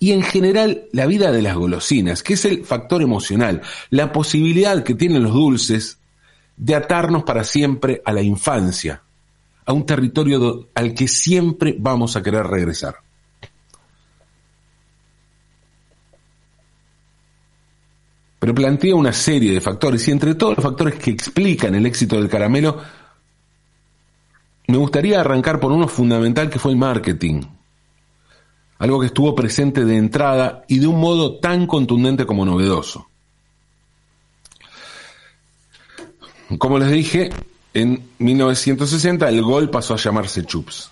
y 0.00 0.10
en 0.10 0.22
general 0.22 0.86
la 0.92 1.06
vida 1.06 1.30
de 1.30 1.42
las 1.42 1.54
golosinas, 1.54 2.22
que 2.22 2.34
es 2.34 2.44
el 2.46 2.64
factor 2.64 3.00
emocional, 3.00 3.62
la 3.90 4.10
posibilidad 4.10 4.82
que 4.82 4.94
tienen 4.94 5.22
los 5.22 5.32
dulces 5.32 5.98
de 6.56 6.74
atarnos 6.74 7.22
para 7.22 7.44
siempre 7.44 8.02
a 8.04 8.12
la 8.12 8.22
infancia, 8.22 9.02
a 9.66 9.72
un 9.72 9.86
territorio 9.86 10.68
al 10.74 10.94
que 10.94 11.06
siempre 11.06 11.76
vamos 11.78 12.16
a 12.16 12.22
querer 12.22 12.46
regresar. 12.46 12.96
Pero 18.44 18.54
plantea 18.54 18.94
una 18.94 19.14
serie 19.14 19.52
de 19.52 19.60
factores 19.62 20.06
y 20.06 20.10
entre 20.10 20.34
todos 20.34 20.56
los 20.56 20.62
factores 20.62 20.96
que 20.96 21.10
explican 21.10 21.74
el 21.74 21.86
éxito 21.86 22.16
del 22.16 22.28
caramelo, 22.28 22.78
me 24.66 24.76
gustaría 24.76 25.18
arrancar 25.18 25.58
por 25.58 25.72
uno 25.72 25.88
fundamental 25.88 26.50
que 26.50 26.58
fue 26.58 26.72
el 26.72 26.76
marketing. 26.76 27.40
Algo 28.80 29.00
que 29.00 29.06
estuvo 29.06 29.34
presente 29.34 29.86
de 29.86 29.96
entrada 29.96 30.62
y 30.68 30.78
de 30.78 30.86
un 30.86 31.00
modo 31.00 31.38
tan 31.38 31.66
contundente 31.66 32.26
como 32.26 32.44
novedoso. 32.44 33.08
Como 36.58 36.78
les 36.78 36.90
dije, 36.90 37.30
en 37.72 38.10
1960 38.18 39.26
el 39.26 39.40
gol 39.40 39.70
pasó 39.70 39.94
a 39.94 39.96
llamarse 39.96 40.44
Chups. 40.44 40.90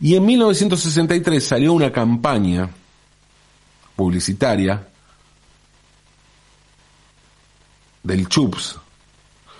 Y 0.00 0.16
en 0.16 0.26
1963 0.26 1.46
salió 1.46 1.74
una 1.74 1.92
campaña 1.92 2.68
publicitaria 3.94 4.88
del 8.06 8.28
Chups 8.28 8.76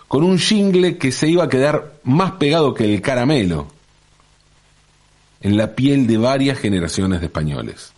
con 0.08 0.22
un 0.22 0.38
jingle 0.38 0.98
que 0.98 1.10
se 1.10 1.28
iba 1.28 1.44
a 1.44 1.48
quedar 1.48 1.94
más 2.04 2.32
pegado 2.32 2.74
que 2.74 2.84
el 2.84 3.02
caramelo 3.02 3.68
en 5.40 5.56
la 5.56 5.74
piel 5.74 6.06
de 6.06 6.16
varias 6.16 6.58
generaciones 6.58 7.20
de 7.20 7.26
españoles. 7.26 7.92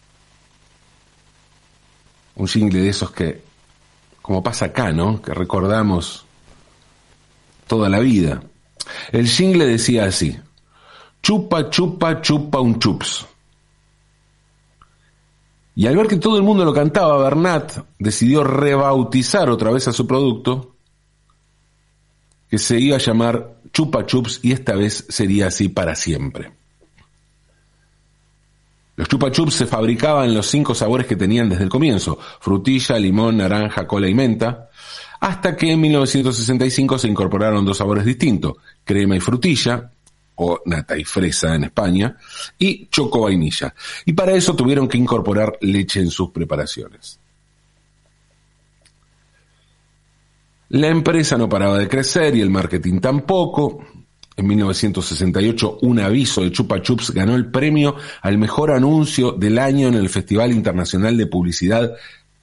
Un 2.35 2.49
jingle 2.49 2.81
de 2.81 2.89
esos 2.89 3.11
que, 3.11 3.43
como 4.23 4.43
pasa 4.43 4.67
acá, 4.67 4.93
¿no? 4.93 5.21
Que 5.21 5.35
recordamos 5.35 6.25
toda 7.67 7.89
la 7.89 7.99
vida. 7.99 8.43
El 9.13 9.29
jingle 9.29 9.67
decía 9.67 10.05
así, 10.05 10.39
chupa, 11.23 11.69
chupa, 11.69 12.23
chupa 12.23 12.61
un 12.61 12.79
chups. 12.79 13.27
Y 15.79 15.87
al 15.87 15.97
ver 15.97 16.09
que 16.09 16.17
todo 16.17 16.37
el 16.37 16.43
mundo 16.43 16.65
lo 16.65 16.75
cantaba, 16.75 17.23
Bernat 17.23 17.87
decidió 18.01 18.43
rebautizar 18.43 19.49
otra 19.49 19.71
vez 19.71 19.87
a 19.87 19.93
su 19.93 20.09
producto 20.09 20.75
que 22.51 22.59
se 22.59 22.81
iba 22.81 22.97
a 22.97 22.99
llamar 22.99 23.61
Chupa 23.73 24.05
Chups 24.05 24.41
y 24.43 24.51
esta 24.51 24.75
vez 24.75 25.07
sería 25.09 25.47
así 25.47 25.69
para 25.69 25.95
siempre. 25.95 26.51
Los 28.97 29.07
Chupa 29.07 29.31
Chups 29.31 29.55
se 29.55 29.67
fabricaban 29.67 30.31
en 30.31 30.35
los 30.35 30.49
cinco 30.49 30.75
sabores 30.75 31.07
que 31.07 31.15
tenían 31.15 31.49
desde 31.49 31.63
el 31.63 31.71
comienzo, 31.71 32.19
frutilla, 32.41 32.99
limón, 32.99 33.37
naranja, 33.37 33.87
cola 33.87 34.09
y 34.09 34.15
menta, 34.15 34.71
hasta 35.21 35.55
que 35.55 35.71
en 35.71 35.81
1965 35.81 36.99
se 36.99 37.07
incorporaron 37.07 37.65
dos 37.65 37.77
sabores 37.77 38.05
distintos, 38.05 38.55
crema 38.83 39.15
y 39.15 39.21
frutilla, 39.21 39.93
o 40.39 40.61
nata 40.67 40.97
y 40.97 41.05
fresa 41.05 41.55
en 41.55 41.65
España, 41.65 42.17
y 42.59 42.87
choco 42.87 43.23
vainilla. 43.23 43.75
Y 44.05 44.13
para 44.13 44.33
eso 44.33 44.55
tuvieron 44.55 44.89
que 44.89 44.99
incorporar 44.99 45.59
leche 45.61 46.01
en 46.01 46.11
sus 46.11 46.31
preparaciones. 46.31 47.19
La 50.71 50.89
empresa 50.89 51.37
no 51.39 51.49
paraba 51.49 51.79
de 51.79 51.89
crecer 51.89 52.37
y 52.37 52.41
el 52.41 52.51
marketing 52.51 53.01
tampoco. 53.01 53.85
En 54.37 54.47
1968, 54.47 55.79
un 55.83 55.99
aviso 55.99 56.43
de 56.43 56.53
Chupa 56.53 56.81
Chups 56.81 57.11
ganó 57.11 57.35
el 57.35 57.51
premio 57.51 57.97
al 58.23 58.39
mejor 58.39 58.71
anuncio 58.71 59.33
del 59.33 59.59
año 59.59 59.89
en 59.89 59.95
el 59.95 60.09
Festival 60.09 60.53
Internacional 60.53 61.17
de 61.17 61.27
Publicidad 61.27 61.95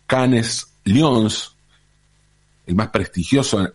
Cannes 0.05 0.67
Lyons, 0.83 1.55
el 2.65 2.75
más 2.75 2.89
prestigioso 2.89 3.65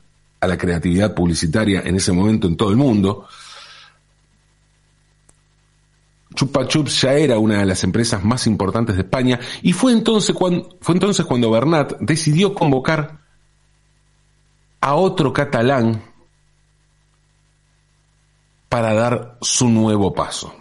a 0.40 0.46
la 0.46 0.58
creatividad 0.58 1.14
publicitaria 1.14 1.80
en 1.80 1.96
ese 1.96 2.12
momento 2.12 2.46
en 2.46 2.56
todo 2.56 2.70
el 2.70 2.76
mundo. 2.76 3.26
Chupa 6.34 6.66
Chups 6.66 7.02
ya 7.02 7.14
era 7.14 7.38
una 7.38 7.58
de 7.58 7.66
las 7.66 7.82
empresas 7.84 8.24
más 8.24 8.46
importantes 8.46 8.96
de 8.96 9.02
España 9.02 9.40
y 9.62 9.72
fue 9.72 9.92
entonces 9.92 10.34
cuando, 10.34 10.76
fue 10.80 10.94
entonces 10.94 11.26
cuando 11.26 11.50
Bernat 11.50 11.98
decidió 12.00 12.54
convocar 12.54 13.18
a 14.80 14.94
otro 14.94 15.32
catalán 15.32 16.02
para 18.68 18.94
dar 18.94 19.38
su 19.40 19.68
nuevo 19.68 20.14
paso. 20.14 20.54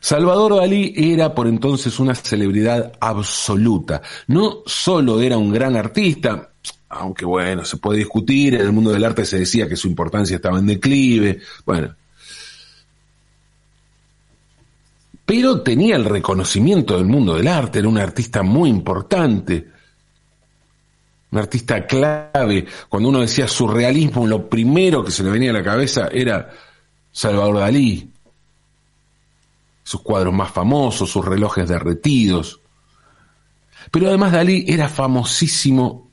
Salvador 0.00 0.56
Dalí 0.56 0.94
era 0.96 1.34
por 1.34 1.46
entonces 1.46 1.98
una 1.98 2.14
celebridad 2.14 2.92
absoluta. 3.00 4.00
No 4.28 4.62
solo 4.64 5.20
era 5.20 5.36
un 5.36 5.52
gran 5.52 5.76
artista, 5.76 6.52
aunque 6.88 7.26
bueno, 7.26 7.64
se 7.64 7.76
puede 7.76 7.98
discutir, 7.98 8.54
en 8.54 8.62
el 8.62 8.72
mundo 8.72 8.90
del 8.90 9.04
arte 9.04 9.26
se 9.26 9.40
decía 9.40 9.68
que 9.68 9.76
su 9.76 9.88
importancia 9.88 10.36
estaba 10.36 10.58
en 10.58 10.66
declive, 10.66 11.40
bueno. 11.66 11.94
Pero 15.28 15.60
tenía 15.60 15.94
el 15.94 16.06
reconocimiento 16.06 16.96
del 16.96 17.04
mundo 17.06 17.36
del 17.36 17.46
arte, 17.46 17.78
era 17.78 17.88
un 17.88 17.98
artista 17.98 18.42
muy 18.42 18.68
importante 18.68 19.78
un 21.30 21.38
artista 21.38 21.86
clave. 21.86 22.66
Cuando 22.88 23.08
uno 23.10 23.20
decía 23.20 23.46
surrealismo, 23.46 24.26
lo 24.26 24.48
primero 24.48 25.04
que 25.04 25.10
se 25.10 25.22
le 25.22 25.30
venía 25.30 25.50
a 25.50 25.54
la 25.54 25.62
cabeza 25.62 26.08
era 26.10 26.50
Salvador 27.12 27.58
Dalí. 27.58 28.10
Sus 29.82 30.00
cuadros 30.02 30.34
más 30.34 30.50
famosos, 30.50 31.10
sus 31.10 31.24
relojes 31.24 31.68
derretidos. 31.68 32.60
Pero 33.90 34.08
además 34.08 34.32
Dalí 34.32 34.64
era 34.68 34.88
famosísimo 34.88 36.10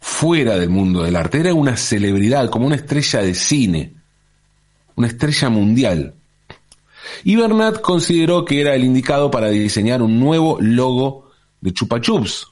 fuera 0.00 0.58
del 0.58 0.70
mundo 0.70 1.02
del 1.02 1.16
arte. 1.16 1.40
Era 1.40 1.54
una 1.54 1.76
celebridad, 1.76 2.50
como 2.50 2.66
una 2.66 2.76
estrella 2.76 3.20
de 3.20 3.34
cine, 3.34 3.94
una 4.96 5.08
estrella 5.08 5.48
mundial. 5.48 6.14
Y 7.24 7.36
Bernat 7.36 7.80
consideró 7.80 8.44
que 8.44 8.60
era 8.60 8.74
el 8.74 8.84
indicado 8.84 9.30
para 9.30 9.48
diseñar 9.48 10.02
un 10.02 10.18
nuevo 10.18 10.58
logo 10.60 11.30
de 11.60 11.72
Chupa 11.72 12.00
Chups, 12.00 12.46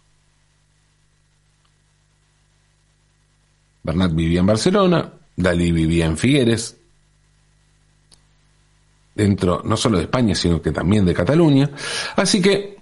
Bernat 3.83 4.15
vivía 4.15 4.41
en 4.41 4.47
Barcelona, 4.47 5.13
Dalí 5.37 5.73
vivía 5.73 6.07
en 6.07 6.17
Figueres, 6.17 6.77
dentro 9.15 9.63
no 9.65 9.77
solo 9.77 9.99
de 9.99 10.05
España, 10.05 10.35
sino 10.35 10.63
que 10.63 10.71
también 10.71 11.05
de 11.05 11.15
Cataluña. 11.15 11.71
Así 12.17 12.41
que 12.41 12.79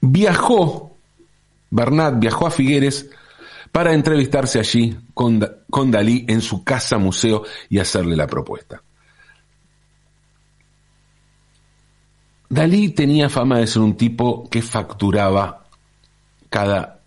viajó, 0.00 0.96
Bernat 1.70 2.18
viajó 2.18 2.46
a 2.46 2.50
Figueres 2.50 3.10
para 3.70 3.94
entrevistarse 3.94 4.58
allí 4.58 4.96
con, 5.14 5.44
con 5.70 5.90
Dalí 5.90 6.24
en 6.28 6.40
su 6.40 6.64
casa 6.64 6.98
museo 6.98 7.44
y 7.68 7.78
hacerle 7.78 8.16
la 8.16 8.26
propuesta. 8.26 8.82
Dalí 12.54 12.90
tenía 12.90 13.28
fama 13.28 13.58
de 13.58 13.66
ser 13.66 13.82
un 13.82 13.96
tipo 13.96 14.48
que 14.48 14.62
facturaba 14.62 15.64
cada 16.48 17.00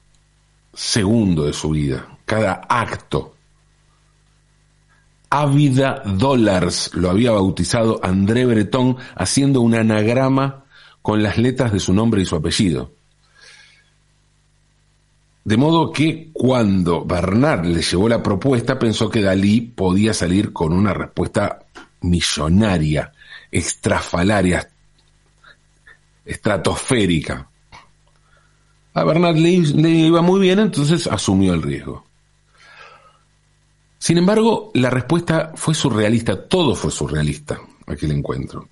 segundo 0.74 1.46
de 1.46 1.54
su 1.54 1.70
vida, 1.70 2.06
cada 2.26 2.56
acto. 2.68 3.34
Ávida 5.30 6.02
Dollars 6.04 6.92
lo 6.96 7.10
había 7.10 7.32
bautizado 7.32 8.02
André 8.04 8.46
Breton 8.46 8.98
haciendo 9.16 9.62
un 9.62 9.76
anagrama 9.76 10.66
con 11.02 11.24
las 11.24 11.38
letras 11.38 11.72
de 11.72 11.80
su 11.80 11.94
nombre 11.94 12.22
y 12.22 12.26
su 12.26 12.36
apellido. 12.36 12.92
De 15.46 15.56
modo 15.56 15.94
que 15.94 16.30
cuando 16.34 17.06
Bernard 17.06 17.64
le 17.68 17.82
llevó 17.84 18.10
la 18.10 18.22
propuesta 18.22 18.78
pensó 18.78 19.10
que 19.10 19.22
Dalí 19.22 19.62
podía 19.62 20.14
salir 20.14 20.52
con 20.52 20.74
una 20.74 20.94
respuesta 20.94 21.60
millonaria, 22.02 23.14
extrafalaria, 23.50 24.68
estratosférica. 26.28 27.50
A 28.94 29.04
Bernard 29.04 29.38
le, 29.38 29.50
iba 29.50 30.22
muy 30.22 30.40
bien, 30.40 30.60
entonces 30.60 31.08
asumió 31.08 31.54
el 31.54 31.62
riesgo. 31.62 32.04
Sin 34.00 34.18
embargo, 34.18 34.72
la 34.74 34.90
respuesta 34.90 35.52
fue 35.56 35.74
surrealista, 35.74 36.48
todo 36.48 36.76
fue 36.76 36.92
surrealista 36.92 37.60
aquel 37.86 38.12
encuentro. 38.12 38.68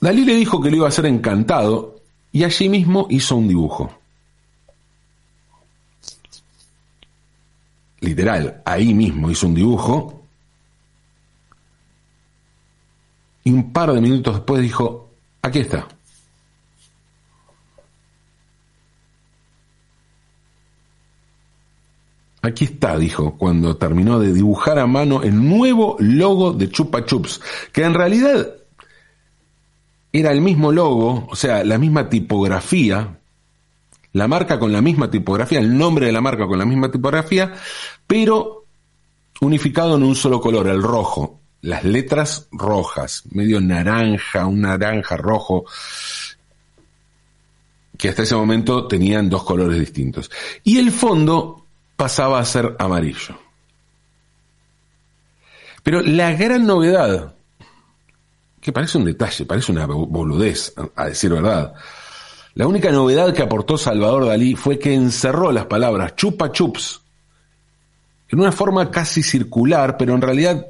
Dalí 0.00 0.24
le 0.24 0.34
dijo 0.34 0.60
que 0.60 0.70
lo 0.70 0.76
iba 0.76 0.86
a 0.86 0.88
hacer 0.88 1.06
encantado 1.06 2.00
y 2.32 2.42
allí 2.42 2.68
mismo 2.68 3.06
hizo 3.10 3.36
un 3.36 3.46
dibujo. 3.46 3.92
Literal, 8.00 8.62
ahí 8.64 8.92
mismo 8.94 9.30
hizo 9.30 9.46
un 9.46 9.54
dibujo. 9.54 10.21
Y 13.44 13.50
un 13.50 13.72
par 13.72 13.92
de 13.92 14.00
minutos 14.00 14.34
después 14.34 14.62
dijo, 14.62 15.10
aquí 15.42 15.60
está. 15.60 15.88
Aquí 22.44 22.64
está, 22.64 22.98
dijo, 22.98 23.36
cuando 23.38 23.76
terminó 23.76 24.18
de 24.18 24.32
dibujar 24.32 24.78
a 24.80 24.86
mano 24.86 25.22
el 25.22 25.48
nuevo 25.48 25.96
logo 26.00 26.52
de 26.52 26.68
Chupa 26.68 27.04
Chups, 27.04 27.40
que 27.72 27.84
en 27.84 27.94
realidad 27.94 28.54
era 30.12 30.32
el 30.32 30.40
mismo 30.40 30.72
logo, 30.72 31.28
o 31.30 31.36
sea, 31.36 31.62
la 31.62 31.78
misma 31.78 32.08
tipografía, 32.08 33.20
la 34.12 34.26
marca 34.26 34.58
con 34.58 34.72
la 34.72 34.82
misma 34.82 35.08
tipografía, 35.08 35.60
el 35.60 35.78
nombre 35.78 36.06
de 36.06 36.12
la 36.12 36.20
marca 36.20 36.48
con 36.48 36.58
la 36.58 36.66
misma 36.66 36.90
tipografía, 36.90 37.54
pero 38.08 38.64
unificado 39.40 39.96
en 39.96 40.02
un 40.02 40.16
solo 40.16 40.40
color, 40.40 40.66
el 40.66 40.82
rojo. 40.82 41.41
Las 41.62 41.84
letras 41.84 42.48
rojas, 42.52 43.22
medio 43.30 43.60
naranja, 43.60 44.46
un 44.46 44.60
naranja 44.60 45.16
rojo, 45.16 45.64
que 47.96 48.08
hasta 48.08 48.22
ese 48.22 48.34
momento 48.34 48.86
tenían 48.86 49.30
dos 49.30 49.44
colores 49.44 49.78
distintos. 49.78 50.30
Y 50.64 50.78
el 50.78 50.90
fondo 50.90 51.66
pasaba 51.96 52.38
a 52.38 52.44
ser 52.44 52.76
amarillo. 52.78 53.38
Pero 55.82 56.00
la 56.02 56.32
gran 56.32 56.66
novedad 56.66 57.34
que 58.62 58.72
parece 58.72 58.96
un 58.96 59.04
detalle, 59.04 59.44
parece 59.44 59.72
una 59.72 59.86
boludez, 59.86 60.72
a 60.94 61.06
decir 61.06 61.30
verdad. 61.32 61.74
La 62.54 62.66
única 62.68 62.92
novedad 62.92 63.34
que 63.34 63.42
aportó 63.42 63.76
Salvador 63.76 64.24
Dalí 64.24 64.54
fue 64.54 64.78
que 64.78 64.94
encerró 64.94 65.50
las 65.50 65.66
palabras 65.66 66.14
chupa 66.14 66.52
chups 66.52 67.00
en 68.28 68.38
una 68.38 68.52
forma 68.52 68.88
casi 68.90 69.22
circular, 69.22 69.96
pero 69.96 70.14
en 70.14 70.22
realidad 70.22 70.66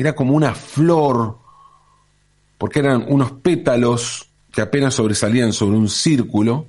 era 0.00 0.14
como 0.14 0.34
una 0.34 0.54
flor, 0.54 1.38
porque 2.56 2.78
eran 2.78 3.04
unos 3.08 3.32
pétalos 3.32 4.30
que 4.52 4.60
apenas 4.60 4.94
sobresalían 4.94 5.52
sobre 5.52 5.76
un 5.76 5.88
círculo, 5.88 6.66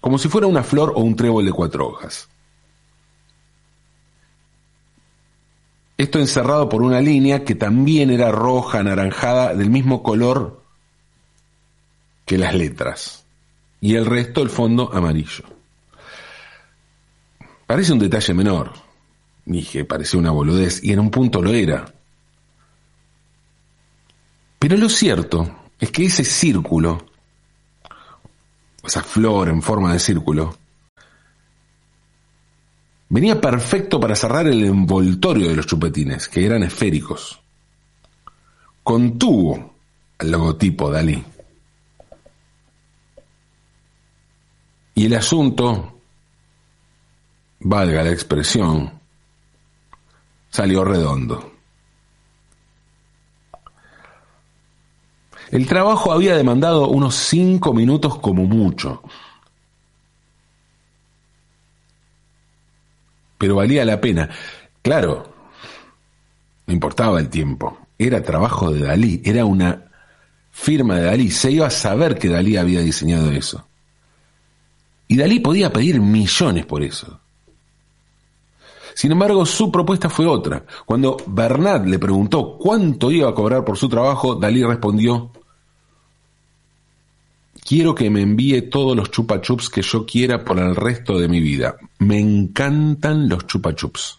como 0.00 0.18
si 0.18 0.28
fuera 0.28 0.48
una 0.48 0.64
flor 0.64 0.92
o 0.96 1.00
un 1.00 1.14
trébol 1.14 1.44
de 1.44 1.52
cuatro 1.52 1.86
hojas. 1.86 2.28
Esto 5.96 6.18
encerrado 6.18 6.68
por 6.68 6.82
una 6.82 7.00
línea 7.00 7.44
que 7.44 7.54
también 7.54 8.10
era 8.10 8.32
roja, 8.32 8.80
anaranjada, 8.80 9.54
del 9.54 9.70
mismo 9.70 10.02
color 10.02 10.64
que 12.24 12.36
las 12.36 12.54
letras. 12.54 13.24
Y 13.80 13.94
el 13.94 14.06
resto, 14.06 14.42
el 14.42 14.50
fondo, 14.50 14.90
amarillo. 14.92 15.44
Parece 17.66 17.92
un 17.92 18.00
detalle 18.00 18.34
menor. 18.34 18.89
Dije, 19.44 19.84
parecía 19.84 20.20
una 20.20 20.30
boludez, 20.30 20.82
y 20.82 20.92
en 20.92 21.00
un 21.00 21.10
punto 21.10 21.42
lo 21.42 21.52
era. 21.52 21.92
Pero 24.58 24.76
lo 24.76 24.88
cierto 24.88 25.64
es 25.78 25.90
que 25.90 26.06
ese 26.06 26.24
círculo, 26.24 27.06
esa 28.84 29.02
flor 29.02 29.48
en 29.48 29.62
forma 29.62 29.92
de 29.92 29.98
círculo, 29.98 30.56
Venía 33.12 33.40
perfecto 33.40 33.98
para 33.98 34.14
cerrar 34.14 34.46
el 34.46 34.64
envoltorio 34.64 35.48
de 35.48 35.56
los 35.56 35.66
chupetines, 35.66 36.28
que 36.28 36.46
eran 36.46 36.62
esféricos. 36.62 37.40
Contuvo 38.84 39.74
el 40.16 40.30
logotipo 40.30 40.88
Dalí. 40.92 41.20
Y 44.94 45.06
el 45.06 45.14
asunto, 45.14 45.98
valga 47.58 48.04
la 48.04 48.10
expresión, 48.10 48.99
salió 50.50 50.84
redondo. 50.84 51.52
El 55.50 55.66
trabajo 55.66 56.12
había 56.12 56.36
demandado 56.36 56.88
unos 56.88 57.14
cinco 57.16 57.72
minutos 57.72 58.18
como 58.18 58.44
mucho. 58.44 59.02
pero 63.40 63.56
valía 63.56 63.86
la 63.86 63.98
pena. 63.98 64.28
Claro, 64.82 65.32
no 66.66 66.74
importaba 66.74 67.18
el 67.18 67.30
tiempo, 67.30 67.86
era 67.98 68.22
trabajo 68.22 68.70
de 68.70 68.82
Dalí, 68.82 69.22
era 69.24 69.46
una 69.46 69.82
firma 70.50 70.96
de 70.96 71.04
Dalí, 71.04 71.30
se 71.30 71.50
iba 71.50 71.66
a 71.66 71.70
saber 71.70 72.18
que 72.18 72.28
Dalí 72.28 72.58
había 72.58 72.80
diseñado 72.80 73.30
eso. 73.32 73.66
Y 75.08 75.16
Dalí 75.16 75.40
podía 75.40 75.72
pedir 75.72 76.02
millones 76.02 76.66
por 76.66 76.82
eso. 76.82 77.18
Sin 79.00 79.12
embargo, 79.12 79.46
su 79.46 79.72
propuesta 79.72 80.10
fue 80.10 80.26
otra. 80.26 80.62
Cuando 80.84 81.16
Bernat 81.26 81.86
le 81.86 81.98
preguntó 81.98 82.58
cuánto 82.58 83.10
iba 83.10 83.30
a 83.30 83.34
cobrar 83.34 83.64
por 83.64 83.78
su 83.78 83.88
trabajo, 83.88 84.34
Dalí 84.34 84.62
respondió, 84.62 85.30
Quiero 87.64 87.94
que 87.94 88.10
me 88.10 88.20
envíe 88.20 88.60
todos 88.68 88.94
los 88.94 89.10
chupa 89.10 89.40
chups 89.40 89.70
que 89.70 89.80
yo 89.80 90.04
quiera 90.04 90.44
por 90.44 90.58
el 90.58 90.76
resto 90.76 91.18
de 91.18 91.28
mi 91.28 91.40
vida. 91.40 91.76
Me 92.00 92.20
encantan 92.20 93.26
los 93.26 93.46
chupa 93.46 93.74
chups. 93.74 94.18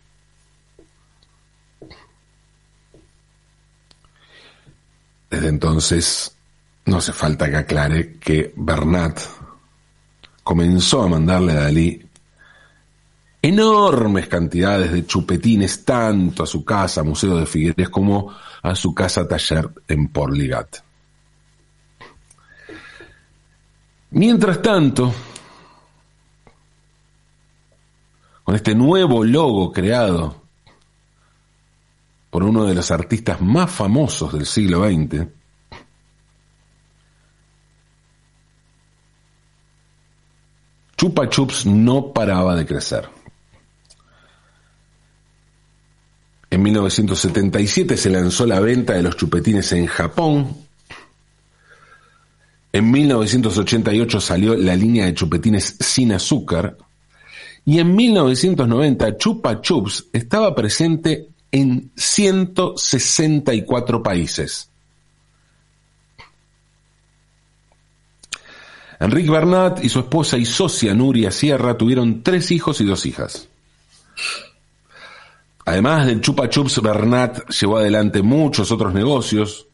Desde 5.30 5.48
entonces, 5.48 6.36
no 6.86 6.98
hace 6.98 7.13
falta 7.13 7.52
que 7.52 7.58
aclare 7.58 8.13
que 8.17 8.52
Bernat 8.56 9.20
comenzó 10.44 11.04
a 11.04 11.08
mandarle 11.08 11.52
a 11.52 11.65
Dalí 11.65 12.11
enormes 13.42 14.28
cantidades 14.28 14.92
de 14.92 15.06
chupetines 15.06 15.84
tanto 15.84 16.44
a 16.44 16.46
su 16.46 16.64
casa, 16.64 17.04
Museo 17.04 17.38
de 17.38 17.46
Figueres, 17.46 17.90
como 17.90 18.32
a 18.62 18.76
su 18.76 18.94
casa 18.94 19.28
taller 19.28 19.70
en 19.88 20.10
Porligat. 20.10 20.78
Mientras 24.12 24.62
tanto, 24.62 25.14
con 28.44 28.56
este 28.56 28.76
nuevo 28.76 29.24
logo 29.24 29.72
creado 29.72 30.42
por 32.30 32.44
uno 32.44 32.66
de 32.66 32.76
los 32.76 32.92
artistas 32.92 33.42
más 33.42 33.72
famosos 33.72 34.34
del 34.34 34.46
siglo 34.46 34.86
XX, 34.86 35.28
Chupa 40.98 41.28
Chups 41.28 41.66
no 41.66 42.14
paraba 42.14 42.56
de 42.56 42.66
crecer. 42.66 43.21
En 46.52 46.62
1977 46.62 47.98
se 47.98 48.10
lanzó 48.12 48.46
la 48.46 48.60
venta 48.60 48.94
de 48.94 49.02
los 49.02 49.18
chupetines 49.18 49.72
en 49.72 49.88
Japón 49.88 50.56
en 52.74 52.90
1988 52.90 54.22
salió 54.22 54.56
la 54.56 54.76
línea 54.76 55.06
de 55.06 55.14
chupetines 55.14 55.76
sin 55.80 56.14
azúcar 56.14 56.78
y 57.66 57.78
en 57.80 57.96
1990 57.96 59.18
Chupa 59.18 59.62
Chups 59.62 60.06
estaba 60.14 60.56
presente 60.56 61.28
en 61.52 61.92
164 61.96 64.02
países. 64.02 64.70
Enrique 69.02 69.32
Bernat 69.32 69.84
y 69.84 69.90
su 69.90 70.00
esposa 70.00 70.38
y 70.38 70.46
socia 70.46 70.94
Nuria 70.94 71.32
Sierra 71.32 71.78
tuvieron 71.78 72.24
tres 72.24 72.52
hijos 72.52 72.80
y 72.80 72.86
dos 72.86 73.06
hijas. 73.06 73.50
Además 75.65 76.08
del 76.08 76.21
Chupa 76.21 76.50
Chups, 76.50 76.82
Bernat 76.82 77.50
llevó 77.50 77.78
adelante 77.78 78.21
muchos 78.21 78.71
otros 78.71 78.93
negocios, 78.93 79.67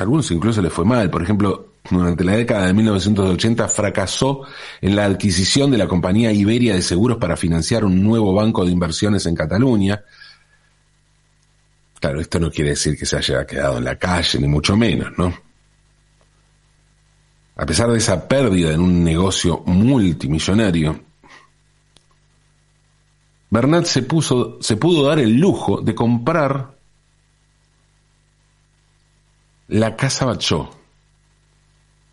algunos 0.00 0.30
incluso 0.30 0.62
le 0.62 0.70
fue 0.70 0.84
mal. 0.84 1.10
Por 1.10 1.22
ejemplo, 1.22 1.74
durante 1.90 2.24
la 2.24 2.36
década 2.36 2.66
de 2.66 2.72
1980 2.72 3.68
fracasó 3.68 4.42
en 4.80 4.96
la 4.96 5.04
adquisición 5.04 5.70
de 5.70 5.78
la 5.78 5.86
compañía 5.86 6.32
Iberia 6.32 6.74
de 6.74 6.82
Seguros 6.82 7.18
para 7.18 7.36
financiar 7.36 7.84
un 7.84 8.02
nuevo 8.02 8.32
banco 8.32 8.64
de 8.64 8.72
inversiones 8.72 9.26
en 9.26 9.34
Cataluña. 9.34 10.02
Claro, 12.00 12.20
esto 12.20 12.40
no 12.40 12.50
quiere 12.50 12.70
decir 12.70 12.96
que 12.96 13.04
se 13.04 13.18
haya 13.18 13.46
quedado 13.46 13.76
en 13.76 13.84
la 13.84 13.96
calle, 13.96 14.38
ni 14.38 14.48
mucho 14.48 14.74
menos, 14.74 15.10
¿no? 15.18 15.34
A 17.56 17.66
pesar 17.66 17.90
de 17.90 17.98
esa 17.98 18.26
pérdida 18.26 18.72
en 18.72 18.80
un 18.80 19.04
negocio 19.04 19.62
multimillonario, 19.66 20.98
Bernat 23.50 23.84
se, 23.84 24.02
puso, 24.02 24.58
se 24.60 24.76
pudo 24.76 25.06
dar 25.08 25.18
el 25.18 25.38
lujo 25.38 25.80
de 25.80 25.94
comprar 25.94 26.76
la 29.68 29.96
Casa 29.96 30.24
Batlló, 30.24 30.70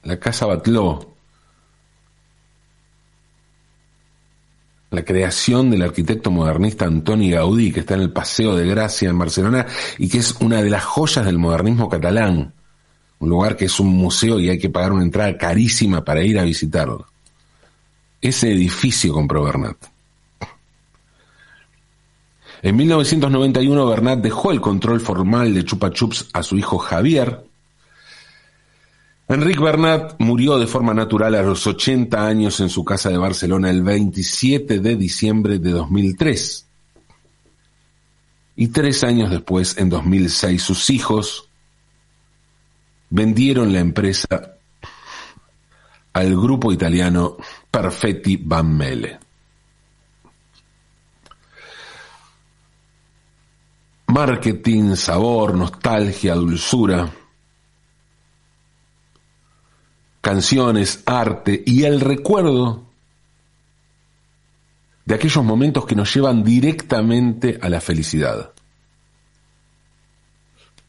la 0.03 0.19
Casa 0.19 0.45
Batló, 0.45 1.13
la 4.89 5.03
creación 5.03 5.69
del 5.69 5.83
arquitecto 5.83 6.31
modernista 6.31 6.85
Antoni 6.85 7.31
Gaudí, 7.31 7.71
que 7.71 7.81
está 7.81 7.93
en 7.95 8.01
el 8.01 8.11
Paseo 8.11 8.55
de 8.55 8.65
Gracia 8.65 9.09
en 9.09 9.19
Barcelona 9.19 9.67
y 9.97 10.09
que 10.09 10.19
es 10.19 10.35
una 10.39 10.61
de 10.61 10.69
las 10.69 10.83
joyas 10.83 11.25
del 11.25 11.37
modernismo 11.37 11.89
catalán 11.89 12.53
un 13.19 13.29
lugar 13.29 13.55
que 13.57 13.65
es 13.65 13.79
un 13.79 13.89
museo 13.89 14.39
y 14.39 14.49
hay 14.49 14.59
que 14.59 14.69
pagar 14.69 14.93
una 14.93 15.03
entrada 15.03 15.37
carísima 15.37 16.03
para 16.03 16.23
ir 16.23 16.37
a 16.39 16.43
visitarlo. 16.43 17.07
Ese 18.21 18.51
edificio 18.51 19.13
compró 19.13 19.43
Bernat. 19.43 19.77
En 22.61 22.75
1991 22.75 23.85
Bernat 23.85 24.19
dejó 24.19 24.51
el 24.51 24.61
control 24.61 24.99
formal 24.99 25.53
de 25.53 25.63
Chupa 25.63 25.91
Chups 25.91 26.27
a 26.33 26.41
su 26.41 26.57
hijo 26.57 26.77
Javier. 26.77 27.45
Enrique 29.27 29.59
Bernat 29.59 30.15
murió 30.19 30.57
de 30.57 30.67
forma 30.67 30.93
natural 30.93 31.35
a 31.35 31.43
los 31.43 31.67
80 31.67 32.25
años 32.25 32.59
en 32.59 32.69
su 32.69 32.83
casa 32.83 33.09
de 33.09 33.17
Barcelona 33.17 33.69
el 33.69 33.83
27 33.83 34.79
de 34.79 34.95
diciembre 34.95 35.59
de 35.59 35.71
2003. 35.71 36.65
Y 38.55 38.69
tres 38.69 39.03
años 39.03 39.29
después, 39.29 39.77
en 39.77 39.89
2006, 39.89 40.63
sus 40.63 40.89
hijos, 40.89 41.49
vendieron 43.09 43.71
la 43.71 43.79
empresa 43.79 44.55
al 46.13 46.35
grupo 46.35 46.71
italiano 46.71 47.37
Perfetti 47.69 48.37
Van 48.37 48.75
Mele. 48.75 49.26
Marketing, 54.17 54.95
sabor, 54.95 55.53
nostalgia, 55.53 56.33
dulzura, 56.33 57.13
canciones, 60.21 61.03
arte 61.05 61.61
y 61.63 61.83
el 61.83 62.01
recuerdo 62.01 62.81
de 65.05 65.13
aquellos 65.13 65.45
momentos 65.45 65.85
que 65.85 65.93
nos 65.93 66.11
llevan 66.11 66.43
directamente 66.43 67.59
a 67.61 67.69
la 67.69 67.79
felicidad. 67.79 68.53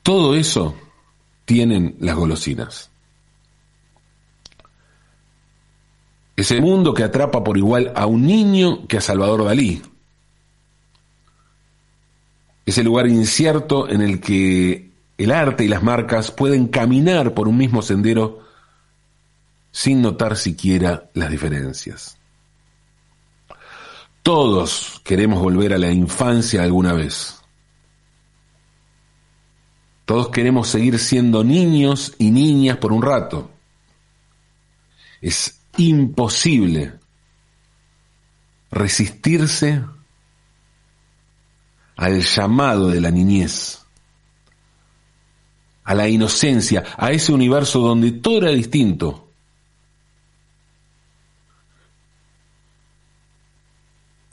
Todo 0.02 0.34
eso 0.34 0.74
tienen 1.44 1.96
las 2.00 2.16
golosinas. 2.16 2.88
Ese 6.34 6.62
mundo 6.62 6.94
que 6.94 7.04
atrapa 7.04 7.44
por 7.44 7.58
igual 7.58 7.92
a 7.94 8.06
un 8.06 8.26
niño 8.26 8.86
que 8.86 8.96
a 8.96 9.02
Salvador 9.02 9.44
Dalí. 9.44 9.82
Ese 12.68 12.84
lugar 12.84 13.06
incierto 13.06 13.88
en 13.88 14.02
el 14.02 14.20
que 14.20 14.90
el 15.16 15.30
arte 15.32 15.64
y 15.64 15.68
las 15.68 15.82
marcas 15.82 16.30
pueden 16.30 16.68
caminar 16.68 17.32
por 17.32 17.48
un 17.48 17.56
mismo 17.56 17.80
sendero 17.80 18.44
sin 19.72 20.02
notar 20.02 20.36
siquiera 20.36 21.08
las 21.14 21.30
diferencias. 21.30 22.18
Todos 24.22 25.00
queremos 25.02 25.40
volver 25.40 25.72
a 25.72 25.78
la 25.78 25.90
infancia 25.90 26.62
alguna 26.62 26.92
vez. 26.92 27.40
Todos 30.04 30.28
queremos 30.28 30.68
seguir 30.68 30.98
siendo 30.98 31.42
niños 31.42 32.16
y 32.18 32.30
niñas 32.30 32.76
por 32.76 32.92
un 32.92 33.00
rato. 33.00 33.50
Es 35.22 35.58
imposible 35.78 36.98
resistirse 38.70 39.82
al 41.98 42.22
llamado 42.22 42.88
de 42.88 43.00
la 43.00 43.10
niñez, 43.10 43.84
a 45.82 45.94
la 45.94 46.08
inocencia, 46.08 46.84
a 46.96 47.10
ese 47.10 47.32
universo 47.32 47.80
donde 47.80 48.12
todo 48.12 48.38
era 48.38 48.50
distinto. 48.50 49.24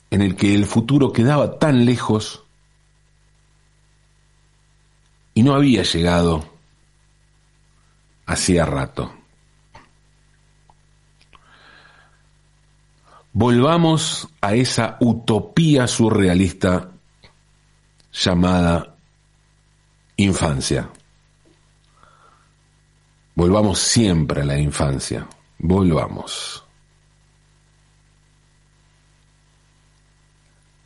en 0.08 0.22
el 0.22 0.36
que 0.36 0.54
el 0.54 0.64
futuro 0.64 1.12
quedaba 1.12 1.58
tan 1.58 1.84
lejos 1.84 2.42
y 5.34 5.42
no 5.42 5.54
había 5.54 5.82
llegado 5.82 6.48
hacía 8.24 8.64
rato. 8.64 9.12
Volvamos 13.34 14.28
a 14.40 14.54
esa 14.54 14.96
utopía 15.00 15.86
surrealista 15.86 16.95
llamada 18.18 18.94
infancia. 20.16 20.88
Volvamos 23.34 23.78
siempre 23.78 24.42
a 24.42 24.44
la 24.44 24.58
infancia. 24.58 25.26
Volvamos. 25.58 26.64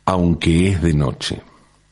Aunque 0.05 0.69
es 0.69 0.81
de 0.81 0.93
noche. 0.93 1.41